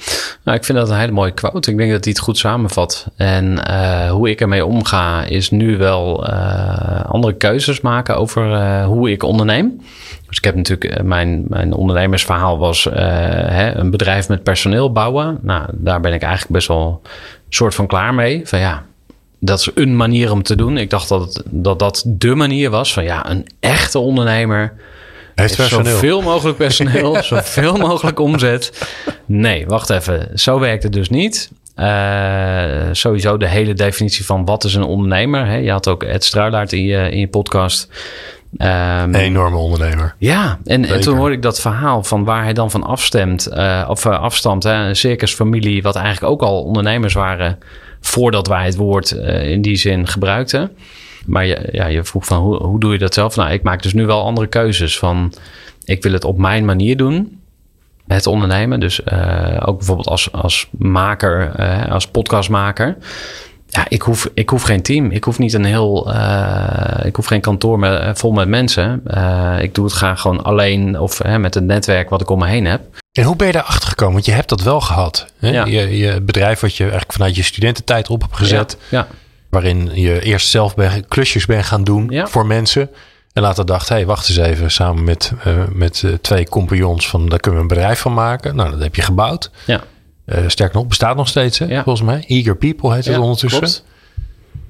[0.43, 1.71] nou, ik vind dat een hele mooie quote.
[1.71, 3.07] Ik denk dat hij het goed samenvat.
[3.15, 8.85] En uh, hoe ik ermee omga, is nu wel uh, andere keuzes maken over uh,
[8.85, 9.81] hoe ik onderneem.
[10.27, 15.39] Dus ik heb natuurlijk, mijn, mijn ondernemersverhaal was hè, een bedrijf met personeel bouwen.
[15.41, 17.01] Nou, daar ben ik eigenlijk best wel
[17.49, 18.41] soort van klaar mee.
[18.43, 18.83] Van ja,
[19.39, 20.77] dat is een manier om te doen.
[20.77, 24.73] Ik dacht dat dat, dat de manier was van ja, een echte ondernemer
[25.41, 25.93] Heeft personeel.
[25.93, 28.89] Zoveel mogelijk personeel, zoveel mogelijk omzet.
[29.25, 30.29] Nee, wacht even.
[30.33, 31.51] Zo werkt het dus niet.
[31.75, 35.45] Uh, sowieso de hele definitie van wat is een ondernemer.
[35.45, 35.55] Hè?
[35.55, 37.89] Je had ook Ed Struilaert in je, in je podcast.
[38.57, 40.15] Um, een enorme ondernemer.
[40.17, 43.85] Ja, en, en, toen hoorde ik dat verhaal van waar hij dan van afstemt, uh,
[43.89, 44.63] of uh, afstamt.
[44.63, 44.73] Hè?
[44.73, 47.57] Een circusfamilie, wat eigenlijk ook al ondernemers waren
[48.01, 50.71] voordat wij het woord in die zin gebruikten.
[51.27, 53.35] Maar je, ja, je vroeg van hoe, hoe doe je dat zelf?
[53.35, 54.99] Nou, ik maak dus nu wel andere keuzes.
[54.99, 55.33] Van
[55.83, 57.41] ik wil het op mijn manier doen.
[58.07, 58.79] Het ondernemen.
[58.79, 62.97] Dus uh, ook bijvoorbeeld als, als maker, uh, als podcastmaker.
[63.67, 65.11] Ja, ik hoef, ik hoef geen team.
[65.11, 66.13] Ik hoef niet een heel.
[66.13, 69.03] Uh, ik hoef geen kantoor met, vol met mensen.
[69.61, 72.65] ik doe het graag gewoon alleen of met het netwerk wat ik om me heen
[72.65, 72.81] heb.
[73.11, 74.13] En hoe ben je daarachter gekomen?
[74.13, 75.25] Want je hebt dat wel gehad.
[75.39, 75.49] Hè?
[75.49, 75.65] Ja.
[75.65, 78.77] Je, je bedrijf wat je eigenlijk vanuit je studententijd op hebt gezet.
[78.89, 78.97] Ja.
[78.97, 79.07] ja.
[79.49, 82.27] Waarin je eerst zelf ben, klusjes bent gaan doen ja.
[82.27, 82.89] voor mensen.
[83.33, 84.71] En later dacht, hé, hey, wacht eens even.
[84.71, 88.55] Samen met, uh, met uh, twee compagnons van, daar kunnen we een bedrijf van maken.
[88.55, 89.51] Nou, dat heb je gebouwd.
[89.65, 89.83] Ja.
[90.25, 91.83] Uh, sterk nog, bestaat nog steeds, hè, ja.
[91.83, 92.23] volgens mij.
[92.27, 93.59] Eager People heet het ondertussen.
[93.59, 93.83] Klopt.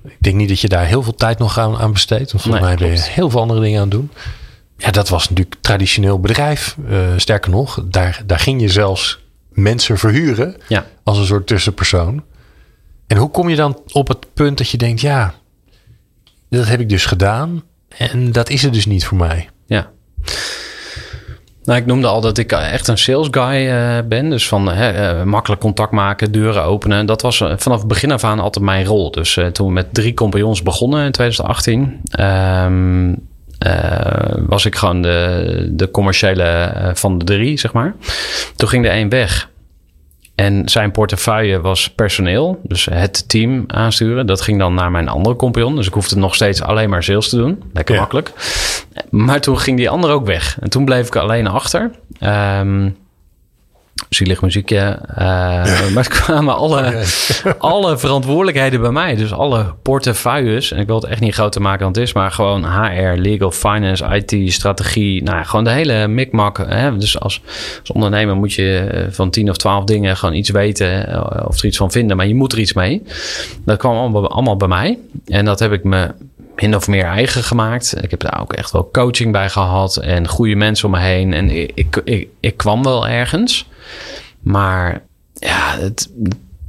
[0.03, 2.31] Ik denk niet dat je daar heel veel tijd nog aan, aan besteedt.
[2.31, 4.11] Want volgens Nee, mij ben je heel veel andere dingen aan het doen.
[4.77, 6.77] Ja, dat was natuurlijk traditioneel bedrijf.
[7.17, 10.55] sterker nog, daar, daar ging je zelfs mensen verhuren.
[10.67, 10.85] Ja.
[11.03, 12.23] Als een soort tussenpersoon.
[13.07, 15.33] En hoe kom je dan op het punt dat je denkt, ja,
[16.49, 17.63] dat heb ik dus gedaan.
[17.97, 19.49] En dat is het dus niet voor mij.
[19.65, 19.89] Ja.
[21.63, 24.29] Nou, ik noemde al dat ik echt een sales guy uh, ben.
[24.29, 27.05] Dus van uh, makkelijk contact maken, deuren openen.
[27.05, 29.11] Dat was vanaf het begin af aan altijd mijn rol.
[29.11, 32.01] Dus toen we met drie compagnons begonnen in 2018...
[32.19, 33.27] Um,
[34.47, 37.95] was ik gewoon de, de commerciële van de drie, zeg maar.
[38.55, 39.49] Toen ging de één weg.
[40.37, 44.27] En zijn portefeuille was personeel, dus het team aansturen.
[44.27, 45.75] Dat ging dan naar mijn andere compagnon.
[45.75, 47.63] Dus ik hoefde nog steeds alleen maar sales te doen.
[47.73, 47.99] Lekker Ja.
[48.01, 48.31] makkelijk.
[49.09, 50.57] Maar toen ging die andere ook weg.
[50.59, 51.91] En toen bleef ik alleen achter.
[52.19, 52.89] Ehm
[54.09, 54.99] zielig muziekje.
[55.09, 57.03] Uh, Maar het kwamen alle,
[57.57, 59.15] alle verantwoordelijkheden bij mij.
[59.15, 60.71] Dus alle portefeuilles.
[60.71, 62.13] En ik wil het echt niet groter maken dan het is.
[62.13, 65.23] Maar gewoon HR, legal, finance, IT, strategie.
[65.23, 66.57] Nou, gewoon de hele mikmak.
[66.57, 66.97] Hè?
[66.97, 67.41] Dus als,
[67.79, 71.07] als ondernemer moet je eh, van tien of twaalf dingen gewoon iets weten.
[71.07, 72.17] eh, Of er iets van vinden.
[72.17, 73.03] Maar je moet er iets mee.
[73.65, 74.97] Dat kwam allemaal, allemaal bij mij.
[75.25, 76.11] En dat heb ik me
[76.61, 78.03] min of meer eigen gemaakt.
[78.03, 79.97] Ik heb daar ook echt wel coaching bij gehad.
[79.97, 81.33] En goede mensen om me heen.
[81.33, 83.67] En ik, ik, ik, ik kwam wel ergens.
[84.39, 85.01] Maar
[85.33, 86.09] ja, het,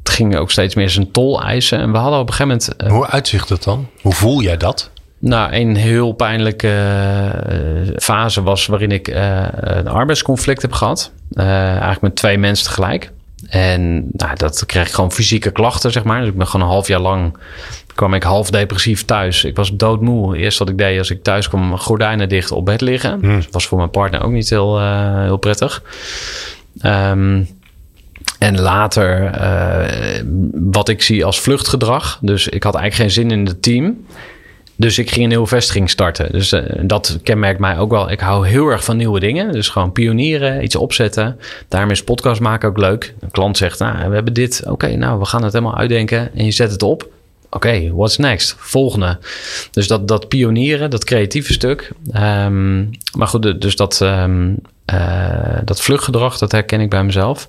[0.03, 1.79] het ging ook steeds meer zijn tol eisen.
[1.79, 2.83] En we hadden op een gegeven moment...
[2.83, 3.88] uh, Hoe uitzicht dat dan?
[4.01, 4.90] Hoe voel jij dat?
[5.18, 6.74] Nou, een heel pijnlijke
[7.88, 11.12] uh, fase was waarin ik uh, een arbeidsconflict heb gehad.
[11.35, 13.11] Eigenlijk met twee mensen tegelijk.
[13.48, 16.20] En nou, dat kreeg ik gewoon fysieke klachten, zeg maar.
[16.20, 17.37] Dus ik ben gewoon een half jaar lang
[17.99, 19.45] kwam ik half depressief thuis.
[19.45, 20.37] Ik was doodmoe.
[20.37, 23.19] Eerst wat ik deed als ik thuis kwam, gordijnen dicht op bed liggen.
[23.21, 23.35] Mm.
[23.35, 25.83] Dus dat was voor mijn partner ook niet heel, uh, heel prettig.
[26.83, 27.49] Um,
[28.39, 30.21] en later uh,
[30.53, 32.19] wat ik zie als vluchtgedrag.
[32.21, 34.07] Dus ik had eigenlijk geen zin in het team.
[34.77, 36.33] Dus ik ging een nieuwe vestiging starten.
[36.33, 38.11] Dus uh, dat kenmerkt mij ook wel.
[38.11, 39.53] Ik hou heel erg van nieuwe dingen.
[39.53, 41.39] Dus gewoon pionieren, iets opzetten.
[41.69, 43.15] Daarom is podcast maken ook leuk.
[43.21, 44.61] Een klant zegt, nou, we hebben dit.
[44.63, 46.31] Oké, okay, nou, we gaan het helemaal uitdenken.
[46.35, 47.17] En je zet het op.
[47.51, 48.55] Oké, what's next?
[48.59, 49.19] Volgende.
[49.71, 51.93] Dus dat, dat pionieren, dat creatieve stuk.
[52.17, 54.57] Um, maar goed, dus dat, um,
[54.93, 57.49] uh, dat vluchtgedrag, dat herken ik bij mezelf.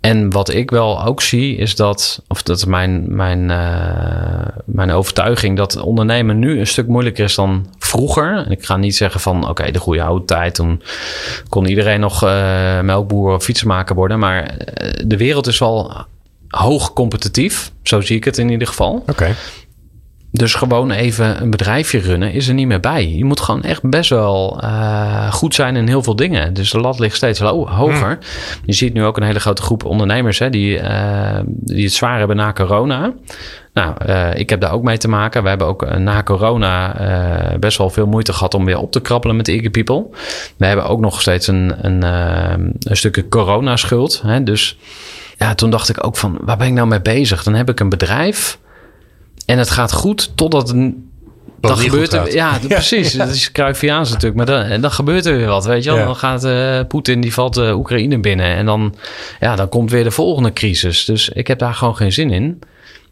[0.00, 4.90] En wat ik wel ook zie, is dat, of dat is mijn, mijn, uh, mijn
[4.90, 8.50] overtuiging, dat ondernemen nu een stuk moeilijker is dan vroeger.
[8.50, 10.82] Ik ga niet zeggen van, oké, de goede oude tijd, toen
[11.48, 14.18] kon iedereen nog uh, melkboer of fietsenmaker worden.
[14.18, 14.54] Maar
[15.06, 16.06] de wereld is wel
[16.48, 18.92] hoog competitief, zo zie ik het in ieder geval.
[18.92, 19.10] Oké.
[19.10, 19.34] Okay.
[20.36, 23.08] Dus gewoon even een bedrijfje runnen is er niet meer bij.
[23.08, 26.54] Je moet gewoon echt best wel uh, goed zijn in heel veel dingen.
[26.54, 28.08] Dus de lat ligt steeds ho hoger.
[28.08, 28.18] Mm.
[28.64, 32.18] Je ziet nu ook een hele grote groep ondernemers hè, die, uh, die het zwaar
[32.18, 33.12] hebben na corona.
[33.72, 35.42] Nou, uh, ik heb daar ook mee te maken.
[35.42, 36.96] We hebben ook na corona
[37.60, 40.06] best wel veel moeite gehad om weer op te krabbelen met Eager People.
[40.56, 42.02] We hebben ook nog steeds een, een,
[42.78, 44.22] een stukje corona-schuld.
[44.24, 44.42] Hè?
[44.42, 44.78] Dus
[45.38, 47.42] ja, toen dacht ik ook van, waar ben ik nou mee bezig?
[47.42, 48.58] Dan heb ik een bedrijf...
[49.46, 51.10] En het gaat goed totdat een,
[51.68, 52.34] dan gebeurt er.
[52.34, 53.12] Ja, ja, precies.
[53.12, 54.36] Dat is Cruyffiaans natuurlijk.
[54.36, 55.98] Maar dan, dan gebeurt er weer wat, weet je wel.
[55.98, 56.04] Ja.
[56.04, 58.56] Dan gaat uh, Poetin, die valt uh, Oekraïne binnen.
[58.56, 58.94] En dan,
[59.40, 61.04] ja, dan komt weer de volgende crisis.
[61.04, 62.58] Dus ik heb daar gewoon geen zin in.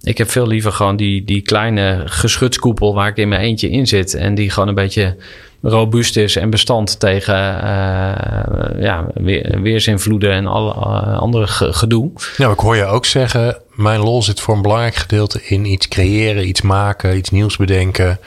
[0.01, 3.87] Ik heb veel liever gewoon die, die kleine geschutskoepel waar ik in mijn eentje in
[3.87, 4.15] zit.
[4.15, 5.17] En die gewoon een beetje
[5.63, 12.11] robuust is en bestand tegen uh, ja, weer, weersinvloeden en alle uh, andere gedoe.
[12.37, 15.89] Nou, ik hoor je ook zeggen, mijn lol zit voor een belangrijk gedeelte in iets
[15.89, 18.19] creëren, iets maken, iets nieuws bedenken.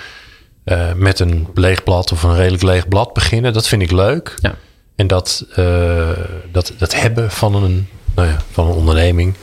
[0.63, 3.53] eh, met een leeg blad of een redelijk leeg blad beginnen.
[3.53, 4.35] Dat vind ik leuk.
[4.41, 4.55] Ja.
[4.95, 6.09] En dat, eh,
[6.51, 9.35] dat, dat hebben van een, nou ja, van een onderneming,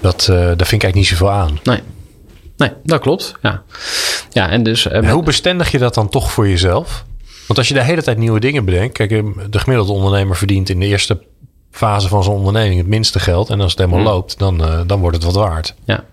[0.00, 1.60] dat, eh, daar vind ik eigenlijk niet zoveel aan.
[1.62, 1.80] Nee.
[2.60, 3.34] Nee, dat klopt.
[3.42, 3.62] Ja,
[4.30, 4.86] ja en dus.
[4.86, 7.04] eh, En met- hoe bestendig je dat dan toch voor jezelf?
[7.46, 8.94] Want als je de hele tijd nieuwe dingen bedenkt.
[8.94, 11.18] Kijk, eh, de gemiddelde ondernemer verdient in de eerste
[11.70, 13.50] fase van zijn onderneming het minste geld.
[13.50, 14.10] En als het helemaal Hmm.
[14.12, 15.74] loopt, dan, eh, dan wordt het wat waard.
[15.84, 16.04] ja.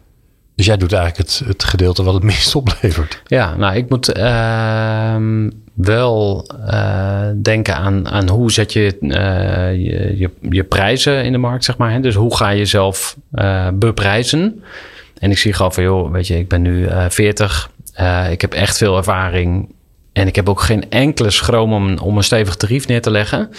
[0.55, 3.21] Dus jij doet eigenlijk het, het gedeelte wat het minst oplevert.
[3.25, 6.47] Ja, nou, ik moet ehm, wel
[7.41, 11.91] denken aan, aan hoe zet je, je, je je prijzen in de markt, zeg maar.
[11.91, 11.99] Hè?
[11.99, 14.63] Dus hoe ga je jezelf eh, beprijzen?
[15.19, 17.69] En ik zie gewoon van, joh, weet je, ik ben nu eh 40.
[17.93, 19.75] eh, ik heb echt veel ervaring.
[20.13, 23.49] En ik heb ook geen enkele schroom om, om een stevig tarief neer te leggen.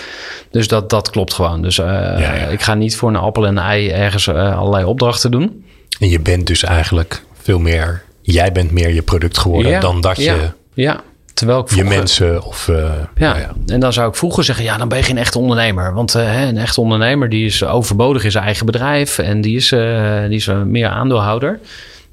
[0.51, 1.63] Dus dat, dat klopt gewoon.
[1.63, 1.87] Dus eh,
[2.19, 2.33] ja.
[2.33, 5.65] ik ga niet voor een appel en een ei ergens allerlei opdrachten doen.
[6.01, 8.03] En je bent dus eigenlijk veel meer.
[8.23, 11.03] Jij bent meer je product geworden Ja, dan dat je ja.
[11.39, 12.69] Terwijl ik je mensen of.
[12.69, 12.77] eh,
[13.15, 13.29] Ja.
[13.33, 13.51] nou ja.
[13.67, 15.95] en dan zou ik vroeger zeggen, ja, dan ben je geen echte ondernemer.
[15.95, 19.57] Want eh, hè, een echte ondernemer die is overbodig in zijn eigen bedrijf en die
[19.57, 21.61] is, eh, die is meer aandeelhouder.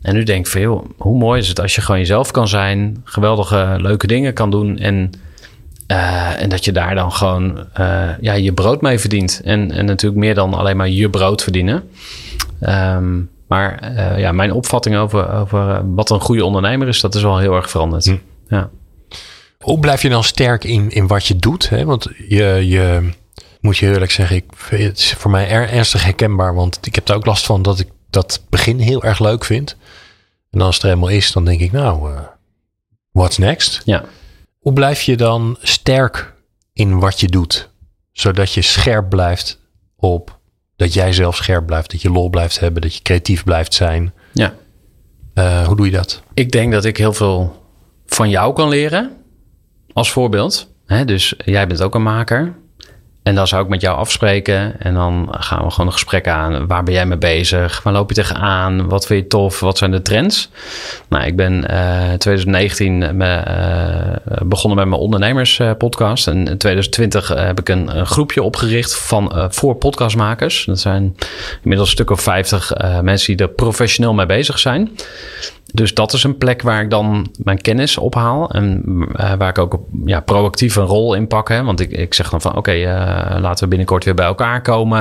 [0.01, 2.47] En nu denk ik van, joh, hoe mooi is het als je gewoon jezelf kan
[2.47, 5.11] zijn, geweldige, leuke dingen kan doen en,
[6.37, 7.65] en dat je daar dan gewoon
[8.21, 9.41] ja, je brood mee verdient.
[9.43, 11.83] En, en natuurlijk meer dan alleen maar je brood verdienen.
[12.59, 17.37] Ehm, maar ja, mijn opvatting over, over wat een goede ondernemer is, dat is wel
[17.37, 18.05] heel erg veranderd.
[18.05, 18.15] Hm.
[18.49, 18.69] Ja.
[19.65, 21.69] Hoe blijf je dan sterk in, in wat je doet?
[21.69, 21.85] Hè?
[21.85, 23.09] Want je, je
[23.59, 26.55] moet je eerlijk zeggen, ik, het is voor mij er, ernstig herkenbaar.
[26.55, 29.75] Want ik heb er ook last van dat ik dat begin heel erg leuk vind.
[30.51, 32.21] En als het er helemaal is, dan denk ik, nou, eh,
[33.11, 33.81] what's next?
[33.85, 34.05] ja.
[34.59, 36.33] Hoe blijf je dan sterk
[36.73, 37.69] in wat je doet?
[38.11, 39.59] Zodat je scherp blijft
[39.95, 40.39] op,
[40.75, 44.13] dat jij zelf scherp blijft, dat je lol blijft hebben, dat je creatief blijft zijn.
[44.33, 44.53] ja.
[45.33, 46.21] Eh, hoe doe je dat?
[46.33, 47.63] Ik denk dat ik heel veel
[48.05, 49.23] van jou kan leren.
[49.95, 50.67] Als voorbeeld.
[50.85, 52.53] Hè, dus jij bent ook een maker.
[53.23, 54.79] En dan zou ik met jou afspreken.
[54.79, 56.67] En dan gaan we gewoon een gesprek aan.
[56.67, 57.83] Waar ben jij mee bezig?
[57.83, 58.89] Waar loop je tegenaan?
[58.89, 59.59] Wat vind je tof?
[59.59, 60.49] Wat zijn de trends?
[61.09, 66.27] Nou, ik ben eh 2019 me, eh, begonnen met mijn ondernemerspodcast.
[66.27, 70.65] en in 2020 heb ik een, groepje opgericht van, eh, voor podcastmakers.
[70.65, 71.15] Dat zijn
[71.61, 74.91] inmiddels een stuk of 50 eh, mensen die er professioneel mee bezig zijn.
[75.73, 78.49] Dus dat is een plek waar ik dan mijn kennis ophaal.
[78.49, 78.83] En
[79.15, 81.49] eh, waar ik ook ja, proactief een rol in pak.
[81.49, 81.63] Hè?
[81.63, 84.99] Want ik, ik zeg dan van oké, eh, laten we binnenkort weer bij elkaar komen.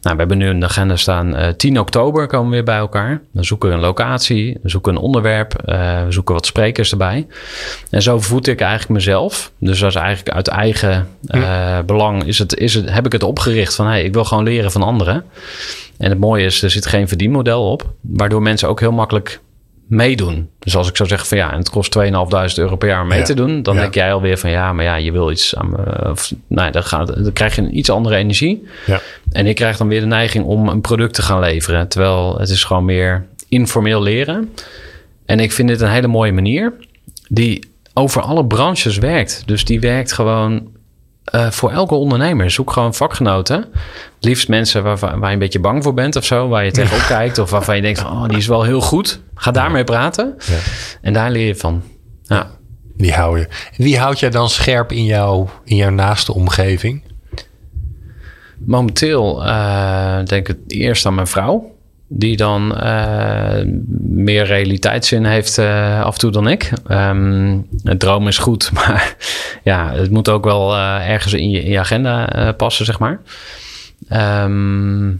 [0.00, 3.20] Nou, we hebben nu de agenda staan eh 10 oktober komen we weer bij elkaar.
[3.32, 7.26] Dan zoeken we een locatie, we zoeken een onderwerp, we zoeken wat sprekers erbij.
[7.90, 9.52] En zo voed ik eigenlijk mezelf.
[9.58, 13.22] Dus dat is eigenlijk uit eigen eh, belang is het, is het, heb ik het
[13.22, 15.24] opgericht van hey, ik wil gewoon leren van anderen.
[15.98, 17.92] En het mooie is, er zit geen verdienmodel op.
[18.00, 19.40] Waardoor mensen ook heel makkelijk
[19.88, 20.48] meedoen.
[20.58, 22.04] Dus als ik zou zeggen van ja, en het kost 2.500
[22.58, 23.24] euro per jaar om mee Ja.
[23.24, 23.80] te doen, dan Ja.
[23.80, 26.82] denk jij alweer van ja, maar ja, je wil iets aan me, of, nou, dan,
[26.82, 28.66] gaat, dan krijg je een iets andere energie.
[28.86, 29.00] Ja.
[29.32, 31.88] En ik krijg dan weer de neiging om een product te gaan leveren.
[31.88, 34.52] Terwijl het is gewoon meer informeel leren.
[35.26, 36.72] En ik vind dit een hele mooie manier
[37.28, 37.60] die
[37.94, 39.42] over alle branches werkt.
[39.46, 40.68] Dus die werkt gewoon
[41.30, 42.50] eh, voor elke ondernemer.
[42.50, 43.64] Zoek gewoon vakgenoten.
[44.20, 46.48] Liefst mensen waar, waar je een beetje bang voor bent of zo.
[46.48, 49.20] Waar je tegenop kijkt of waarvan je denkt, van, oh, die is wel heel goed.
[49.34, 50.34] Ga daarmee praten.
[50.46, 50.56] Ja.
[51.00, 51.82] En daar leer je van.
[52.22, 52.50] Ja.
[52.96, 53.48] Die hou je.
[53.76, 57.02] Wie houdt jij dan scherp in, jou, in jouw naaste omgeving?
[58.58, 61.76] Momenteel eh, denk ik het eerst aan mijn vrouw.
[62.10, 63.64] Die dan eh,
[64.08, 66.72] meer realiteitszin heeft eh, af en toe dan ik.
[66.86, 69.16] Ehm, het droom is goed, maar
[69.62, 73.20] ja, het moet ook wel eh, ergens in je, agenda passen, zeg maar.
[74.08, 75.10] Ehm,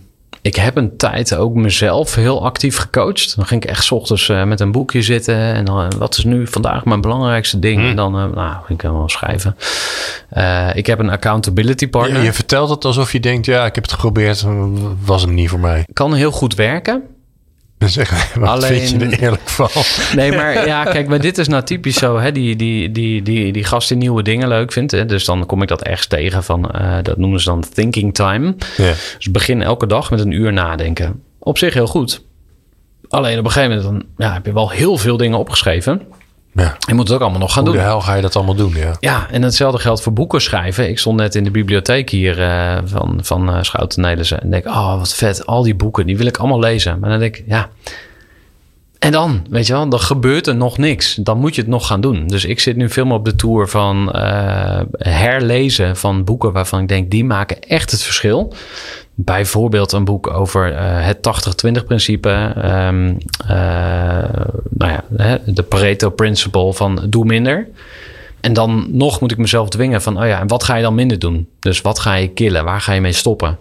[0.48, 3.36] ik heb een tijd ook mezelf heel actief gecoacht.
[3.36, 5.34] Dan ging ik echt 's ochtends eh, met een boekje zitten.
[5.34, 7.82] En dan, eh, wat is nu vandaag mijn belangrijkste ding?
[7.88, 9.56] En dan, eh, nou, ging ik helemaal schrijven.
[10.28, 12.22] Eh, ik heb een accountability partner.
[12.22, 14.44] Je vertelt het alsof je denkt, ja, ik heb het geprobeerd,
[15.04, 15.86] was hem niet voor mij.
[15.92, 17.02] kan heel goed werken.
[17.88, 19.68] Dan zeg wat Alleen- vind je er eerlijk van?
[20.16, 23.52] Nee, maar ja, kijk, maar dit is nou typisch zo, hè, die, die, die, die,
[23.52, 24.92] die gast die nieuwe dingen leuk vindt.
[24.92, 28.14] Hè, dus dan kom ik dat ergens tegen van, eh, dat noemen ze dan thinking
[28.14, 28.54] time.
[28.76, 28.92] Ja.
[29.16, 31.22] Dus begin elke dag met een uur nadenken.
[31.38, 32.22] Op zich heel goed.
[33.08, 36.02] Alleen op een gegeven moment dan, ja, heb je wel heel veel dingen opgeschreven.
[36.52, 36.76] Ja.
[36.86, 37.86] Je moet het ook allemaal nog gaan Hoe de doen.
[37.86, 38.72] hel ga je dat allemaal doen?
[38.76, 38.96] Ja.
[39.00, 40.88] Ja, en hetzelfde geldt voor boeken schrijven.
[40.88, 44.36] Ik stond net in de bibliotheek hier eh, van, van uh, Schouten Nederlandse.
[44.36, 46.98] En denk, oh wat vet, al die boeken, die wil ik allemaal lezen.
[46.98, 47.68] Maar dan denk ik, ja,
[48.98, 51.14] En dan, weet je wel, dan gebeurt er nog niks.
[51.14, 52.26] Dan moet je het nog gaan doen.
[52.26, 56.80] Dus ik zit nu veel meer op de tour van uh, herlezen van boeken waarvan
[56.80, 58.54] ik denk, die maken echt het verschil.
[59.14, 61.16] Bijvoorbeeld een boek over uh, het
[61.80, 62.52] 80-20 principe.
[62.64, 63.18] Um,
[64.68, 65.04] nou ja,
[65.44, 67.68] de Pareto Principle van doe minder.
[68.40, 70.94] En dan nog moet ik mezelf dwingen van, oh ja, en wat ga je dan
[70.94, 71.48] minder doen?
[71.58, 72.64] Dus wat ga je killen?
[72.64, 73.58] Waar ga je mee stoppen?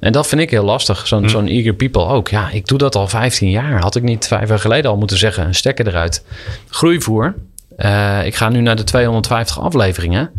[0.00, 1.06] En dat vind ik heel lastig.
[1.06, 2.28] Zo'n zo'n eager people ook.
[2.28, 3.80] Ja, ik doe dat al 15 jaar.
[3.80, 6.24] Had ik niet vijf jaar geleden al moeten zeggen, een stekker eruit.
[6.68, 7.34] Groeivoer.
[7.76, 10.30] Uh, ik ga nu naar de 250 afleveringen.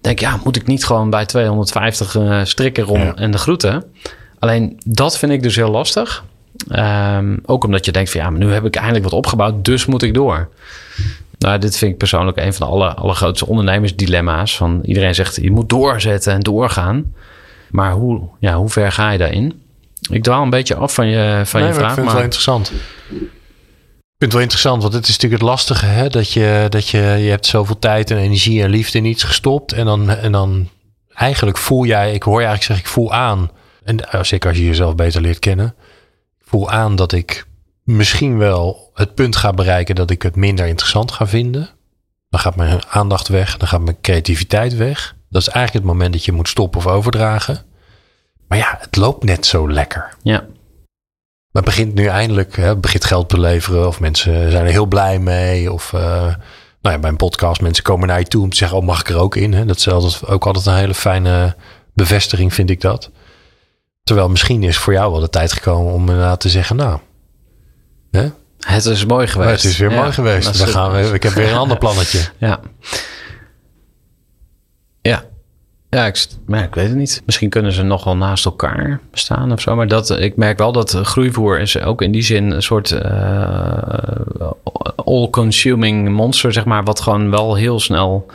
[0.00, 3.84] Denk, ja, moet ik niet gewoon bij 250 uh, eh, strikken om en de groeten?
[4.38, 6.24] Alleen dat vind ik dus heel lastig.
[6.68, 9.86] Um, ook omdat je denkt van ja, maar nu heb ik eindelijk wat opgebouwd, dus
[9.86, 10.48] moet ik door.
[11.44, 14.56] Nou, dit vind ik persoonlijk een van de alle, allergrootste ondernemersdilemma's.
[14.56, 17.14] Van iedereen zegt je moet doorzetten en doorgaan.
[17.70, 19.62] Maar hoe, ja, hoe ver ga je daarin?
[20.10, 21.88] Ik dwaal een beetje af van je, van je vraag.
[21.88, 22.70] Ik vind het wel interessant.
[22.70, 25.86] Ik vind het wel interessant, want het is natuurlijk het lastige.
[25.86, 26.08] Hè?
[26.08, 29.72] Dat, je, dat je, je hebt zoveel tijd en energie en liefde in iets gestopt.
[29.72, 30.68] En dan, en dan
[31.14, 33.50] eigenlijk voel jij, ik hoor je eigenlijk zeggen, ik voel aan.
[33.84, 35.74] En uh, zeker als je jezelf beter leert kennen.
[36.40, 37.46] Ik voel aan dat ik
[37.84, 41.70] misschien wel het punt ga bereiken dat ik het minder interessant ga vinden.
[42.28, 45.16] Dan gaat mijn aandacht weg, dan gaat mijn creativiteit weg.
[45.30, 47.62] Dat is eigenlijk het moment dat je moet stoppen of overdragen.
[48.48, 50.14] Maar ja, het loopt net zo lekker.
[50.22, 50.40] Ja.
[51.50, 53.86] Maar het begint nu eindelijk, hè, begint geld te leveren.
[53.86, 55.72] Of mensen zijn er heel blij mee.
[55.72, 58.78] Of uh, nou ja, bij een podcast, mensen komen naar je toe om te zeggen,
[58.78, 59.52] oh mag ik er ook in?
[59.52, 59.64] Hè?
[59.64, 61.56] Dat is altijd, ook altijd een hele fijne
[61.92, 63.10] bevestiging, vind ik dat.
[64.02, 66.98] Terwijl misschien is voor jou wel de tijd gekomen om inderdaad te zeggen, nou,
[68.14, 68.28] hè?
[68.58, 69.62] Het is mooi geweest.
[69.62, 70.58] het is weer mooi geweest.
[70.58, 72.18] Dan gaan we, ik heb weer een ander plannetje.
[72.38, 72.60] Ja.
[75.02, 75.24] Ja.
[75.90, 77.22] Ja, ik, maar ik weet het niet.
[77.26, 79.76] Misschien kunnen ze nog wel naast elkaar staan of zo.
[79.76, 84.50] Maar dat, ik merk wel dat groeivoer is ook in die zin een soort uh,
[84.96, 86.84] all-consuming monster, zeg maar.
[86.84, 88.26] Wat gewoon wel heel snel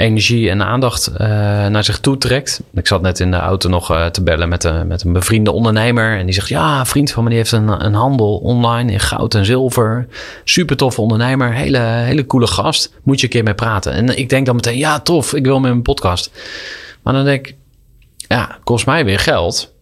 [0.00, 1.18] energie en aandacht uh,
[1.66, 2.60] naar zich toe trekt.
[2.74, 5.52] Ik zat net in de auto nog uh, te bellen met, een, met een bevriende
[5.52, 6.18] ondernemer.
[6.18, 9.34] En die zegt, ja, vriend van me die heeft een, een handel online in goud
[9.34, 10.06] en zilver.
[10.44, 12.94] Super tof ondernemer, hele, hele coole gast.
[13.02, 13.92] Moet je een keer mee praten.
[13.92, 16.30] En ik denk dan meteen, ja, tof, ik wil met mijn podcast.
[17.02, 17.56] Maar dan denk ik,
[18.16, 19.72] ja, kost mij weer geld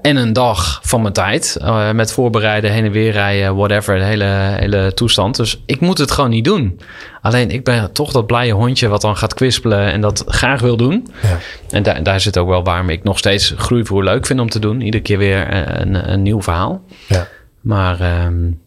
[0.00, 1.56] en een dag van mijn tijd.
[1.62, 4.24] Uh, met voorbereiden, heen en weer rijden, whatever, de hele,
[4.58, 5.36] hele toestand.
[5.36, 6.80] Dus ik moet het gewoon niet doen.
[7.22, 10.76] Alleen ik ben toch dat blije hondje wat dan gaat kwispelen en dat graag wil
[10.76, 11.06] doen.
[11.22, 11.38] Ja.
[11.70, 14.58] En daar, daar zit ook wel waarom ik nog steeds groeivoer leuk vind om te
[14.58, 14.80] doen.
[14.80, 16.84] Iedere keer weer een, een nieuw verhaal.
[17.06, 17.28] Ja.
[17.60, 18.60] Maar um,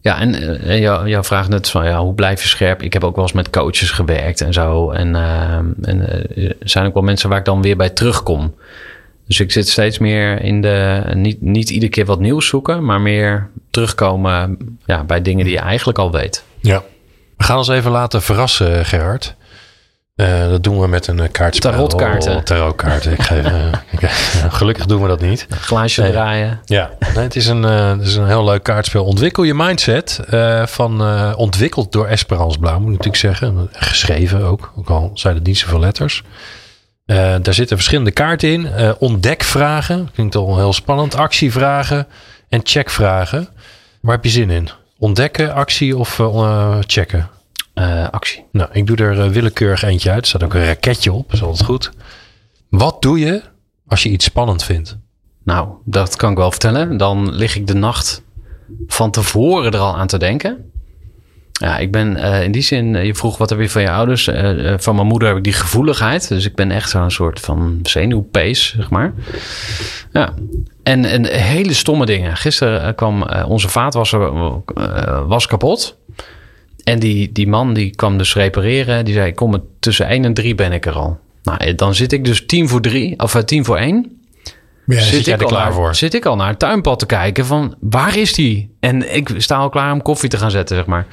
[0.00, 2.82] ja, en, en eh, jou, jouw vraag net van ja, hoe blijf je scherp?
[2.82, 4.90] Ik heb ook wel eens met coaches gewerkt en zo.
[4.90, 8.54] En, uh, en er zijn ook wel mensen waar ik dan weer bij terugkom.
[9.28, 13.00] Dus ik zit steeds meer in de, niet, niet iedere keer wat nieuws zoeken, maar
[13.00, 16.44] meer terugkomen ja, bij dingen die je eigenlijk al weet.
[16.60, 16.82] Ja,
[17.36, 19.36] we gaan ons even laten verrassen, Gerhard.
[20.16, 21.70] Uh, dat doen we met een kaartspel.
[21.70, 22.44] Tarotkaarten.
[22.44, 23.12] Tarotkaarten.
[23.12, 23.72] ik geef, uh,
[24.48, 25.46] gelukkig doen we dat niet.
[25.48, 26.10] Een glaasje nee.
[26.10, 26.60] draaien.
[26.64, 29.04] Ja, nee, het, is een, uh, het is een heel leuk kaartspel.
[29.04, 30.20] Ontwikkel je mindset.
[30.64, 31.02] van,
[31.34, 33.68] ontwikkeld door Esperance Blauw, moet ik natuurlijk zeggen.
[33.72, 36.22] Geschreven ook, ook al zijn het niet zoveel letters.
[37.10, 38.60] Uh, daar zitten verschillende kaarten in.
[38.60, 41.14] Uh, ontdekvragen, klinkt al heel spannend.
[41.14, 42.06] Actievragen
[42.48, 43.48] en checkvragen.
[44.00, 44.68] Waar heb je zin in?
[44.98, 47.28] Ontdekken, actie of uh, checken?
[48.10, 48.44] actie.
[48.52, 50.20] Nou, ik doe er willekeurig eentje uit.
[50.20, 51.90] Er staat ook een raketje op, is altijd goed.
[52.68, 53.42] Wat doe je
[53.86, 54.96] als je iets spannend vindt?
[55.44, 56.96] Nou, dat kan ik wel vertellen.
[56.96, 58.22] Dan lig ik de nacht
[58.86, 60.70] van tevoren er al aan te denken.
[61.58, 63.90] Ja, ik ben uh, in die zin, uh, je vroeg wat heb je van je
[63.90, 64.28] ouders.
[64.28, 66.28] Uh, van mijn moeder heb ik die gevoeligheid.
[66.28, 69.12] Dus ik ben echt zo'n soort van zenuwpees, zeg maar.
[70.12, 70.34] Ja.
[70.82, 72.36] En, en hele stomme dingen.
[72.36, 74.32] Gisteren kwam onze vaatwasser
[75.26, 75.96] was kapot.
[76.84, 79.04] En die, die man die kwam dus repareren.
[79.04, 81.18] Die zei, kom tussen 1 en 3 ben ik er al.
[81.42, 84.17] Nou, dan zit ik dus 10 voor 3, of 10 voor 1.
[84.96, 85.94] Ja, zit, ik al klaar naar, voor?
[85.94, 88.76] Zit ik al naar het tuinpad te kijken van waar is die?
[88.80, 91.06] En ik sta al klaar om koffie te gaan zetten, zeg maar.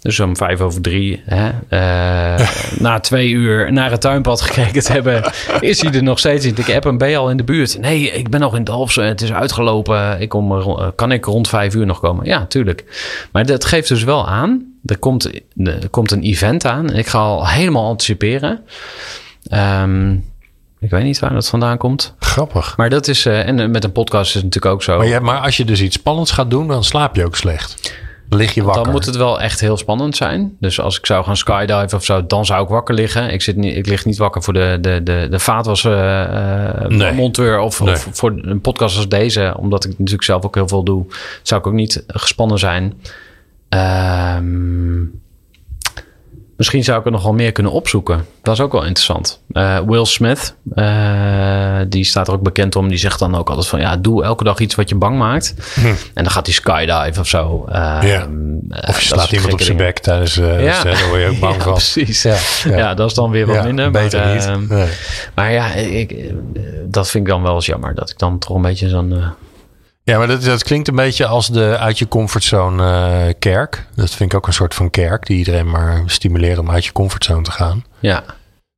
[0.00, 2.48] Dus om vijf over drie, hè, uh,
[2.86, 6.58] na twee uur naar het tuinpad gekeken te hebben, is hij er nog steeds niet.
[6.58, 7.78] Ik heb hem, ben je al in de buurt?
[7.80, 10.20] Nee, ik ben nog in Dalfsen, het is uitgelopen.
[10.20, 12.24] Ik kom, kan ik rond vijf uur nog komen?
[12.24, 12.84] Ja, tuurlijk.
[13.32, 16.94] Maar dat geeft dus wel aan, er komt, er komt een event aan.
[16.94, 18.60] Ik ga al helemaal anticiperen.
[19.52, 20.24] Um,
[20.84, 22.14] ik weet niet waar dat vandaan komt.
[22.18, 22.76] Grappig.
[22.76, 24.96] Maar dat is, uh, en met een podcast is het natuurlijk ook zo.
[24.98, 27.92] Maar, ja, maar als je dus iets spannends gaat doen, dan slaap je ook slecht.
[28.28, 28.82] lig je wakker.
[28.82, 30.56] Dan moet het wel echt heel spannend zijn.
[30.60, 33.30] Dus als ik zou gaan skydiven of zo, dan zou ik wakker liggen.
[33.32, 37.12] Ik, zit niet, ik lig niet wakker voor de, de, de, de vaatwas uh, Nee.
[37.12, 37.94] monteur of, Nee.
[37.94, 39.54] of voor een podcast als deze.
[39.58, 41.04] Omdat ik natuurlijk zelf ook heel veel doe,
[41.42, 42.94] zou ik ook niet gespannen zijn.
[43.68, 45.02] Ehm,
[46.56, 48.26] misschien zou ik het nog wel meer kunnen opzoeken.
[48.42, 49.40] Dat is ook wel interessant.
[49.52, 52.88] Eh, Will Smith, eh, die staat er ook bekend om.
[52.88, 53.80] Die zegt dan ook altijd van...
[53.80, 55.54] ja, doe elke dag iets wat je bang maakt.
[56.14, 57.66] En dan gaat hij skydive of zo.
[57.68, 58.06] Ehm, Hm.
[58.06, 58.26] Ja.
[58.70, 60.42] eh, Of je slaat iemand op zijn bek tijdens Ja.
[60.42, 61.72] de daar word je ook bang Ja, van.
[61.72, 62.22] precies.
[62.22, 63.90] Ja, Ja, dat is dan weer wat minder.
[63.90, 64.44] Beter maar, niet.
[64.46, 64.88] ehm, Nee.
[65.34, 66.14] maar ja, ik,
[66.86, 67.94] dat vind ik dan wel eens jammer.
[67.94, 69.14] Dat ik dan toch een beetje zo'n...
[70.04, 73.86] Ja, maar dat, dat klinkt een beetje als de uit je comfortzone eh, kerk.
[73.94, 76.92] Dat vind ik ook een soort van kerk die iedereen maar stimuleren om uit je
[76.92, 77.84] comfortzone te gaan.
[78.00, 78.24] ja,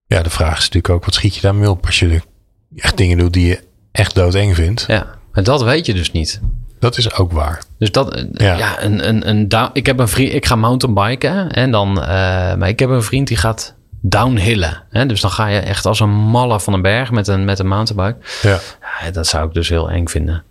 [0.07, 2.20] Ja, de vraag is natuurlijk ook, wat schiet je daarmee op als je
[2.77, 3.61] echt dingen doet die je
[3.93, 4.85] echt doodeng vindt?
[4.89, 5.14] ja.
[5.33, 6.41] Maar dat weet je dus niet.
[6.79, 7.62] Dat is ook waar.
[7.79, 8.57] Dus dat, eh, Ja.
[8.57, 12.07] ja, een, een, een down, ik heb een vriend, ik ga mountainbiken en dan, eh,
[12.55, 14.83] maar ik heb een vriend die gaat downhillen.
[14.91, 15.07] Hè?
[15.07, 17.68] Dus dan ga je echt als een malle van een berg met een, met een
[17.68, 18.27] mountainbike.
[18.43, 18.59] Ja.
[19.01, 20.45] Ja, dat zou ik dus heel eng vinden.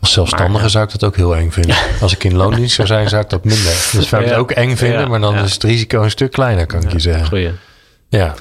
[0.00, 0.68] Als zelfstandige Maar, ja.
[0.68, 1.76] zou ik dat ook heel eng vinden.
[2.00, 3.72] Als ik in loondienst zou zijn, zou ik dat minder.
[3.92, 6.66] Dus zou ik het ook eng vinden, maar dan is het risico een stuk kleiner,
[6.66, 7.26] kan ik je zeggen.
[7.26, 7.50] Goeie.
[8.08, 8.34] Ja.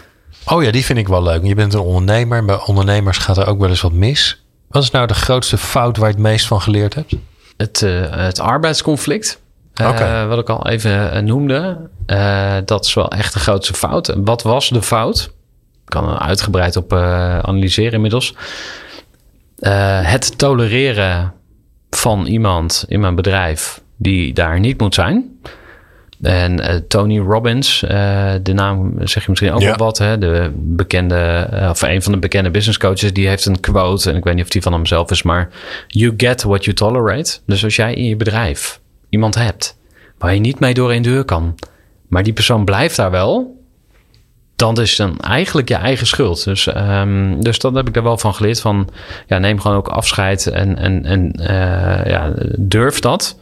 [0.45, 1.43] Oh ja, die vind ik wel leuk.
[1.43, 2.37] Je bent een ondernemer.
[2.37, 4.43] en Bij ondernemers gaat er ook wel eens wat mis.
[4.69, 7.13] Wat is nou de grootste fout waar je het meest van geleerd hebt?
[7.57, 9.41] Het, eh, het arbeidsconflict,
[9.73, 11.89] eh, wat ik al even eh, noemde,
[12.65, 14.13] dat is wel echt de grootste fout.
[14.17, 15.31] Wat was de fout?
[15.85, 18.35] Ik kan er uitgebreid op analyseren inmiddels.
[20.01, 21.33] Het tolereren
[21.99, 25.39] van iemand in mijn bedrijf die daar niet moet zijn.
[26.21, 29.67] En eh, Tony Robbins, eh, de naam zeg je misschien ook Ja.
[29.67, 29.97] wel wat.
[29.97, 30.17] Hè?
[30.17, 34.09] De bekende, eh, of een van de bekende business coaches, die heeft een quote.
[34.09, 35.49] En ik weet niet of die van hemzelf is, maar
[35.87, 37.39] you get what you tolerate.
[37.45, 38.79] Dus als jij in je bedrijf
[39.09, 39.77] iemand hebt
[40.17, 41.55] waar je niet mee door een deur kan,
[42.07, 43.58] maar die persoon blijft daar wel,
[44.59, 46.43] dan is dan eigenlijk je eigen schuld.
[46.43, 48.61] Dus, ehm, dus dat heb ik daar wel van geleerd.
[48.61, 48.89] Van
[49.27, 53.37] ja, neem gewoon ook afscheid en, en, en eh, ja, durf dat.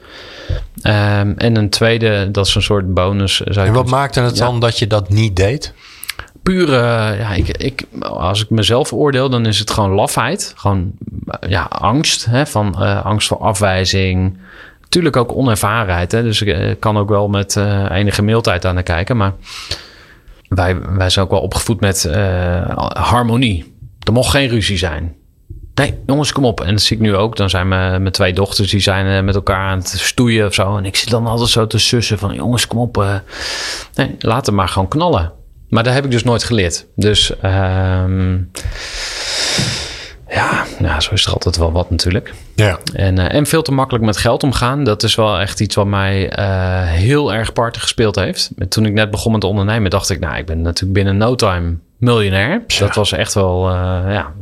[0.82, 3.38] Ehm, en een tweede, dat is een soort bonus.
[3.38, 4.46] Zou En wat maakte het Ja.
[4.46, 5.74] dan dat je dat niet deed?
[6.44, 10.54] puur, eh, ja, ik, ik, als ik mezelf oordeel, dan is het gewoon lafheid.
[10.56, 10.92] Gewoon,
[11.28, 12.26] eh, ja, angst.
[12.26, 14.38] Hè, van angst voor afwijzing.
[14.82, 16.12] Natuurlijk ook onervarenheid.
[16.12, 17.56] Hè, dus ik kan ook wel met
[17.92, 19.18] enige mailtijd aan naar kijken.
[19.18, 19.34] Maar
[20.50, 23.76] wij, wij zijn ook wel opgevoed met eh, harmonie.
[24.00, 25.16] Er mocht geen ruzie zijn.
[25.74, 26.62] Nee, jongens, kom op.
[26.62, 27.36] En dat zie ik nu ook.
[27.36, 30.78] Dan zijn mijn, twee dochters, die zijn eh, met elkaar aan het stoeien of zo.
[30.78, 32.98] En ik zit dan altijd zo te sussen van, jongens, kom op.
[32.98, 33.16] eh.
[33.96, 35.34] nee, laat het maar gewoon knallen.
[35.70, 36.86] Maar dat heb ik dus nooit geleerd.
[36.96, 38.38] Dus ehm,
[40.30, 42.34] ja, nou, zo is er altijd wel wat natuurlijk.
[42.56, 42.80] Ja.
[42.94, 44.84] En, eh, en veel te makkelijk met geld omgaan.
[44.84, 48.52] Dat is wel echt iets wat mij eh, heel erg parten gespeeld heeft.
[48.58, 51.36] En Toen ik net begon met ondernemen, dacht ik, nou, ik ben natuurlijk binnen no
[51.36, 52.64] time miljonair.
[52.80, 53.74] Dat was echt wel, eh,
[54.14, 54.34] ja,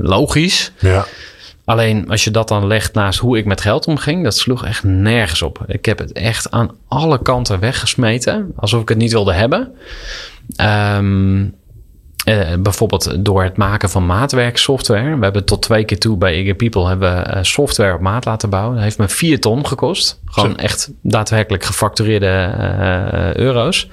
[0.00, 0.72] logisch.
[0.78, 1.06] Ja.
[1.64, 4.84] Alleen als je dat dan legt naast hoe ik met geld omging, dat sloeg echt
[4.84, 5.64] nergens op.
[5.66, 9.74] Ik heb het echt aan alle kanten weggesmeten, alsof ik het niet wilde hebben.
[10.56, 11.44] Ehm,
[12.26, 15.16] eh, bijvoorbeeld door het maken van maatwerksoftware.
[15.16, 18.24] We hebben tot twee keer toe bij Eager People hebben we, eh, software op maat
[18.24, 18.74] laten bouwen.
[18.74, 20.20] Dat heeft me vier ton gekost.
[20.24, 20.56] Gewoon Zo.
[20.56, 23.88] echt daadwerkelijk gefactureerde eh, euro's.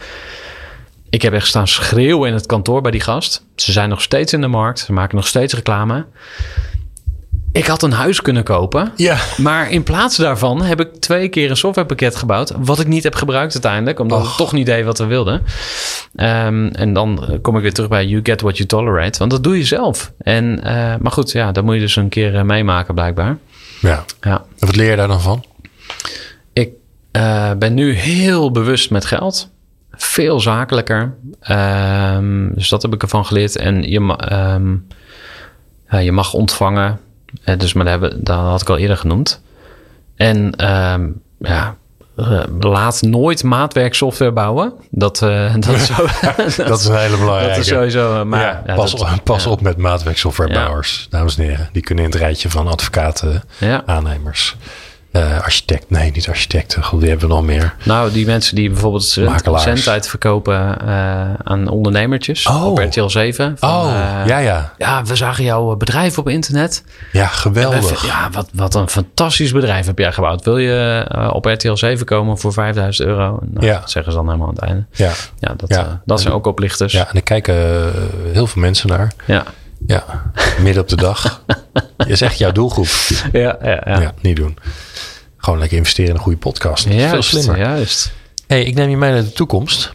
[1.10, 3.46] Ik heb echt staan schreeuwen in het kantoor bij die gast.
[3.56, 4.80] Ze zijn nog steeds in de markt.
[4.80, 6.06] Ze maken nog steeds reclame.
[7.54, 8.92] Ik had een huis kunnen kopen.
[8.96, 9.18] Ja.
[9.38, 12.54] Maar in plaats daarvan heb ik twee keer een softwarepakket gebouwd.
[12.58, 14.00] Wat ik niet heb gebruikt uiteindelijk.
[14.00, 14.36] Omdat ik Och.
[14.36, 15.42] toch niet deed wat we wilden.
[16.16, 19.20] Ehm, en dan eh, kom ik weer terug bij you get what you tolerate.
[19.20, 20.12] Want dat doe je zelf.
[20.18, 23.38] En, eh, maar goed, ja, dat moet je dus een keer eh, meemaken blijkbaar.
[23.82, 24.06] ja.
[24.22, 24.44] Ja.
[24.60, 25.44] En wat leer je daar dan van?
[26.54, 26.70] Ik
[27.58, 29.50] ben nu heel bewust met geld.
[29.92, 31.16] Veel zakelijker.
[31.40, 33.58] Ehm, dus dat heb ik ervan geleerd.
[33.58, 34.76] En je, ehm,
[36.04, 37.00] je mag ontvangen.
[37.44, 39.42] Eh, dus maar dat, hebben, dat had ik al eerder genoemd.
[40.16, 41.08] En ehm,
[41.40, 41.76] ja,
[42.18, 44.74] eh, laat nooit maatwerksoftware bouwen.
[44.90, 45.96] Dat, eh, dat, is, zo,
[46.68, 47.50] Dat is een hele belangrijke.
[47.56, 48.26] dat is sowieso.
[48.26, 49.50] Maar, ja, ja, pas dat- op, pas ja.
[49.52, 51.70] op met maatwerksoftwarebouwers, dames en heren.
[51.72, 53.84] Die kunnen in het rijtje van advocaten, Ja.
[53.86, 54.56] aannemers,
[55.14, 55.90] eh, architect.
[55.90, 56.84] Nee, niet architecten.
[56.84, 57.74] Goed, die hebben we nog meer.
[57.84, 59.64] Nou, die mensen die bijvoorbeeld zend- Makelaars.
[59.64, 62.66] zendtijd verkopen eh, aan ondernemertjes Oh.
[62.66, 63.56] op RTL 7.
[63.58, 63.86] Van, oh,
[64.22, 64.74] eh, ja, ja.
[64.78, 66.84] ja, we zagen jouw bedrijf op internet.
[67.12, 68.02] Ja, geweldig.
[68.02, 70.44] we- Ja, wat, wat een fantastisch bedrijf heb jij gebouwd.
[70.44, 73.40] Wil je eh, op RTL 7 komen voor 5000 euro?
[73.52, 73.80] Nou, Ja.
[73.80, 74.86] Dat zeggen ze dan helemaal aan het einde.
[74.92, 75.80] Ja, Ja, dat, Ja.
[75.80, 76.94] eh, dat zijn ook oplichters.
[76.94, 77.92] ja, en er kijken eh,
[78.34, 79.12] heel veel mensen naar.
[79.26, 79.44] ja.
[79.88, 80.04] Ja,
[80.62, 81.42] midden op de dag.
[82.08, 82.88] Je zegt jouw doelgroep.
[83.32, 84.00] Ja, ja, ja.
[84.02, 84.14] Ja.
[84.22, 84.58] niet doen.
[85.38, 86.84] Gewoon lekker investeren in een goede podcast.
[86.84, 87.58] Dat is veel slimmer.
[87.58, 88.14] Juist.
[88.48, 89.94] hey, ik neem je mee naar de toekomst.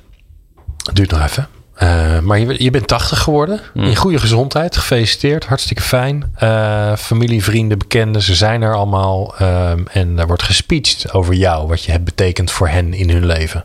[0.82, 1.48] Het duurt nog even.
[1.82, 3.60] Uh, maar je, je, bent 80 geworden.
[3.74, 3.84] Mm.
[3.84, 4.76] In goede gezondheid.
[4.76, 5.46] Gefeliciteerd.
[5.46, 6.34] Hartstikke fijn.
[6.42, 8.22] Uh, familie, vrienden, bekenden.
[8.22, 9.34] Ze zijn er allemaal.
[9.40, 11.68] Uh, en er wordt gespeecht over jou.
[11.68, 13.64] Wat je hebt betekend voor hen in hun leven.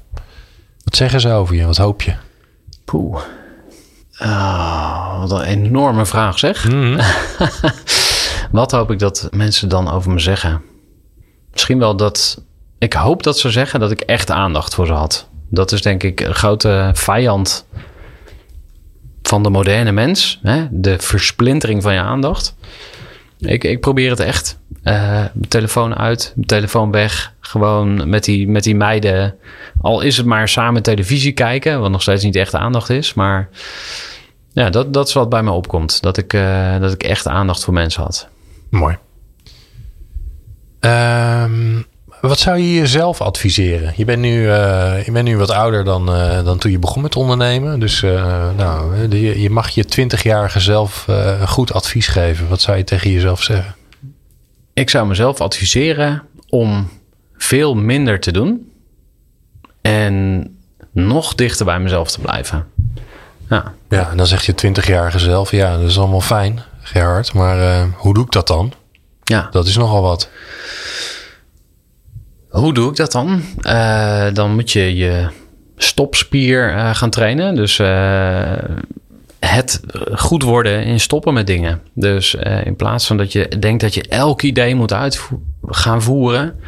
[0.84, 1.66] Wat zeggen ze over je?
[1.66, 2.14] Wat hoop je?
[2.86, 3.22] Poeh.
[4.20, 6.70] Oh, wat een enorme vraag zeg.
[6.70, 7.00] Mm.
[8.54, 10.62] wat hoop ik dat mensen dan over me zeggen?
[11.52, 12.44] Misschien wel dat...
[12.78, 15.28] Ik hoop dat ze zeggen dat ik echt aandacht voor ze had.
[15.50, 17.66] Dat is denk ik een grote vijand
[19.22, 20.40] van de moderne mens.
[20.44, 20.68] Hè?
[20.72, 22.56] De versplintering van je aandacht.
[23.40, 24.60] Ik, ik probeer het echt.
[24.84, 27.34] Uh, telefoon uit, telefoon weg.
[27.40, 29.36] Gewoon met die, met die meiden.
[29.82, 31.80] Al is het maar samen televisie kijken.
[31.80, 33.14] Wat nog steeds niet echt aandacht is.
[33.14, 33.50] Maar
[34.52, 36.02] ja, dat, dat is wat bij me opkomt.
[36.02, 38.32] Dat ik, uh, dat ik echt aandacht voor mensen had.
[38.74, 38.98] Mooi.
[40.80, 41.86] Um,
[42.22, 43.94] wat zou je jezelf adviseren?
[43.96, 47.02] Je bent nu, uh, je bent nu wat ouder dan, uh, dan toen je begon
[47.02, 47.80] met ondernemen.
[47.80, 51.08] Dus uh, nou, je, je, mag je twintigjarige zelf
[51.46, 52.50] goed advies geven.
[52.50, 53.76] Wat zou je tegen jezelf zeggen?
[54.74, 56.90] Ik zou mezelf adviseren om
[57.38, 58.72] veel minder te doen.
[59.82, 60.48] En
[60.92, 62.68] nog dichter bij mezelf te blijven.
[63.50, 65.52] Ja, ja en dan zeg je twintigjarige zelf.
[65.52, 67.34] Ja, dat is allemaal fijn, Gerhard.
[67.34, 68.74] Maar hoe doe ik dat dan?
[69.24, 69.48] Ja.
[69.52, 70.30] Dat is nogal wat.
[72.50, 73.42] Hoe doe ik dat dan?
[73.62, 75.28] Uh, dan moet je je
[75.78, 77.56] stopspier uh, gaan trainen.
[77.56, 77.78] Dus
[79.40, 79.82] het
[80.14, 81.82] goed worden in stoppen met dingen.
[81.94, 85.30] Dus in plaats van dat je denkt dat je elk idee moet uit
[85.66, 86.60] gaan voeren.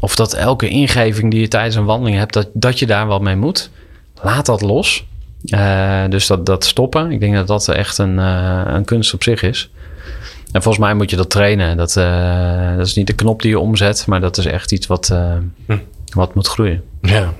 [0.00, 3.20] Of dat elke ingeving die je tijdens een wandeling hebt, dat, dat je daar wat
[3.20, 3.70] mee moet.
[4.22, 5.06] Laat dat los.
[6.10, 7.10] Dus dat, dat stoppen.
[7.10, 9.70] Ik denk dat dat echt een, een kunst op zich is.
[10.52, 11.76] En volgens mij moet je dat trainen.
[11.76, 14.86] Dat, uh, dat is niet de knop die je omzet, maar dat is echt iets
[14.86, 15.06] wat,
[15.66, 15.78] hm.
[16.12, 16.82] wat moet groeien.
[17.02, 17.32] Ja,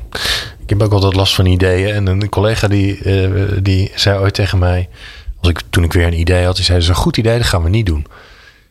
[0.59, 1.95] ik heb ook altijd last van ideeën.
[1.95, 3.01] En een collega die,
[3.63, 4.89] die zei ooit tegen mij,
[5.41, 7.37] als ik, toen ik weer een idee had, die zei: Dat is een goed idee,
[7.39, 8.07] dat gaan we niet doen.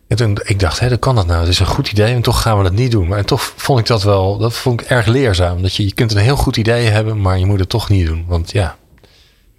[0.10, 1.40] En toen ik dacht, hè, dat kan dat nou?
[1.40, 3.08] Het is een goed idee en toch gaan we dat niet doen.
[3.08, 5.62] Maar toch vond ik dat wel, dat vond ik erg leerzaam.
[5.62, 8.08] Dat je, je kunt een heel goed idee hebben, maar je moet het toch niet
[8.08, 8.26] doen.
[8.28, 8.78] Want ja,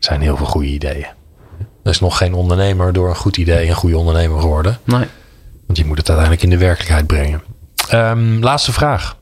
[0.04, 1.06] zijn heel veel goede ideeën.
[1.82, 4.78] Er is nog geen ondernemer door een goed idee een goede ondernemer geworden.
[4.84, 5.06] Nee.
[5.66, 7.42] Want je moet het uiteindelijk in de werkelijkheid brengen.
[7.92, 9.18] Um, laatste vraag.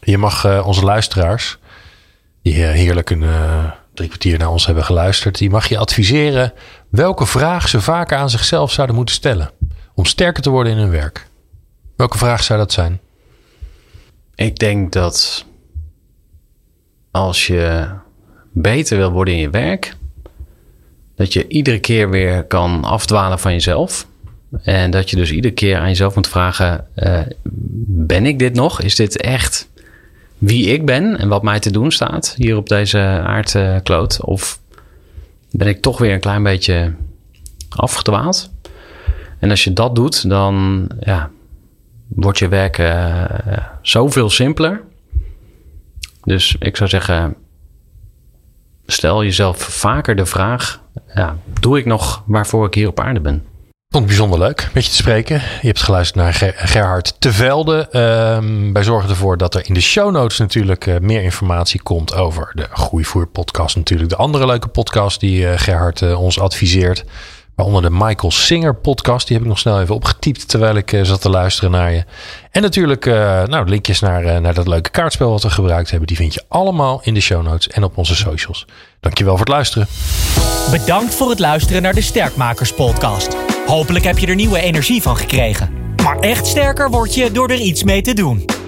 [0.00, 1.58] Je mag uh, onze luisteraars,
[2.42, 6.52] die heerlijk een uh, drie kwartier naar ons hebben geluisterd, die mag je adviseren
[6.88, 9.50] welke vraag ze vaker aan zichzelf zouden moeten stellen
[9.94, 11.28] om sterker te worden in hun werk.
[11.96, 13.00] Welke vraag zou dat zijn?
[14.34, 15.44] Ik denk dat
[17.10, 17.88] als je
[18.58, 19.96] beter wil worden in je werk,
[21.14, 24.06] dat je iedere keer weer kan afdwalen van jezelf.
[24.62, 27.20] En dat je dus iedere keer aan jezelf moet vragen: uh,
[27.88, 28.80] ben ik dit nog?
[28.80, 29.68] Is dit echt
[30.38, 34.20] wie ik ben en wat mij te doen staat hier op deze aardkloot?
[34.20, 34.60] Of
[35.50, 36.94] ben ik toch weer een klein beetje
[37.68, 38.50] afgedwaald?
[39.38, 41.30] En als je dat doet, dan ja,
[42.08, 43.24] wordt je werk uh,
[43.82, 44.82] zoveel simpeler.
[46.24, 47.34] Dus ik zou zeggen,
[48.86, 50.80] stel jezelf vaker de vraag:
[51.14, 53.44] ja, doe ik nog waarvoor ik hier op aarde ben?
[53.88, 55.34] Vond het bijzonder leuk met je te spreken.
[55.34, 57.88] Je hebt geluisterd naar Ger Gerhard Tevelde.
[58.36, 62.14] Um, wij zorgen ervoor dat er in de show notes natuurlijk uh, meer informatie komt
[62.14, 63.76] over de Groeivoer podcast.
[63.76, 67.04] Natuurlijk de andere leuke podcast die uh, Gerhard uh, ons adviseert.
[67.56, 69.26] Waaronder de Michael Singer podcast.
[69.26, 72.04] Die heb ik nog snel even opgetypt terwijl ik zat te luisteren naar je.
[72.50, 73.04] En natuurlijk
[73.46, 76.08] nou, linkjes naar, naar dat leuke kaartspel wat we gebruikt hebben.
[76.08, 78.66] Die vind je allemaal in de show notes en op onze socials.
[79.00, 79.86] Dankjewel voor het luisteren.
[80.70, 83.36] Bedankt voor het luisteren naar de Sterkmakers podcast.
[83.66, 85.70] Hopelijk heb je er nieuwe energie van gekregen.
[86.02, 88.44] Maar echt sterker word je door er iets mee te doen.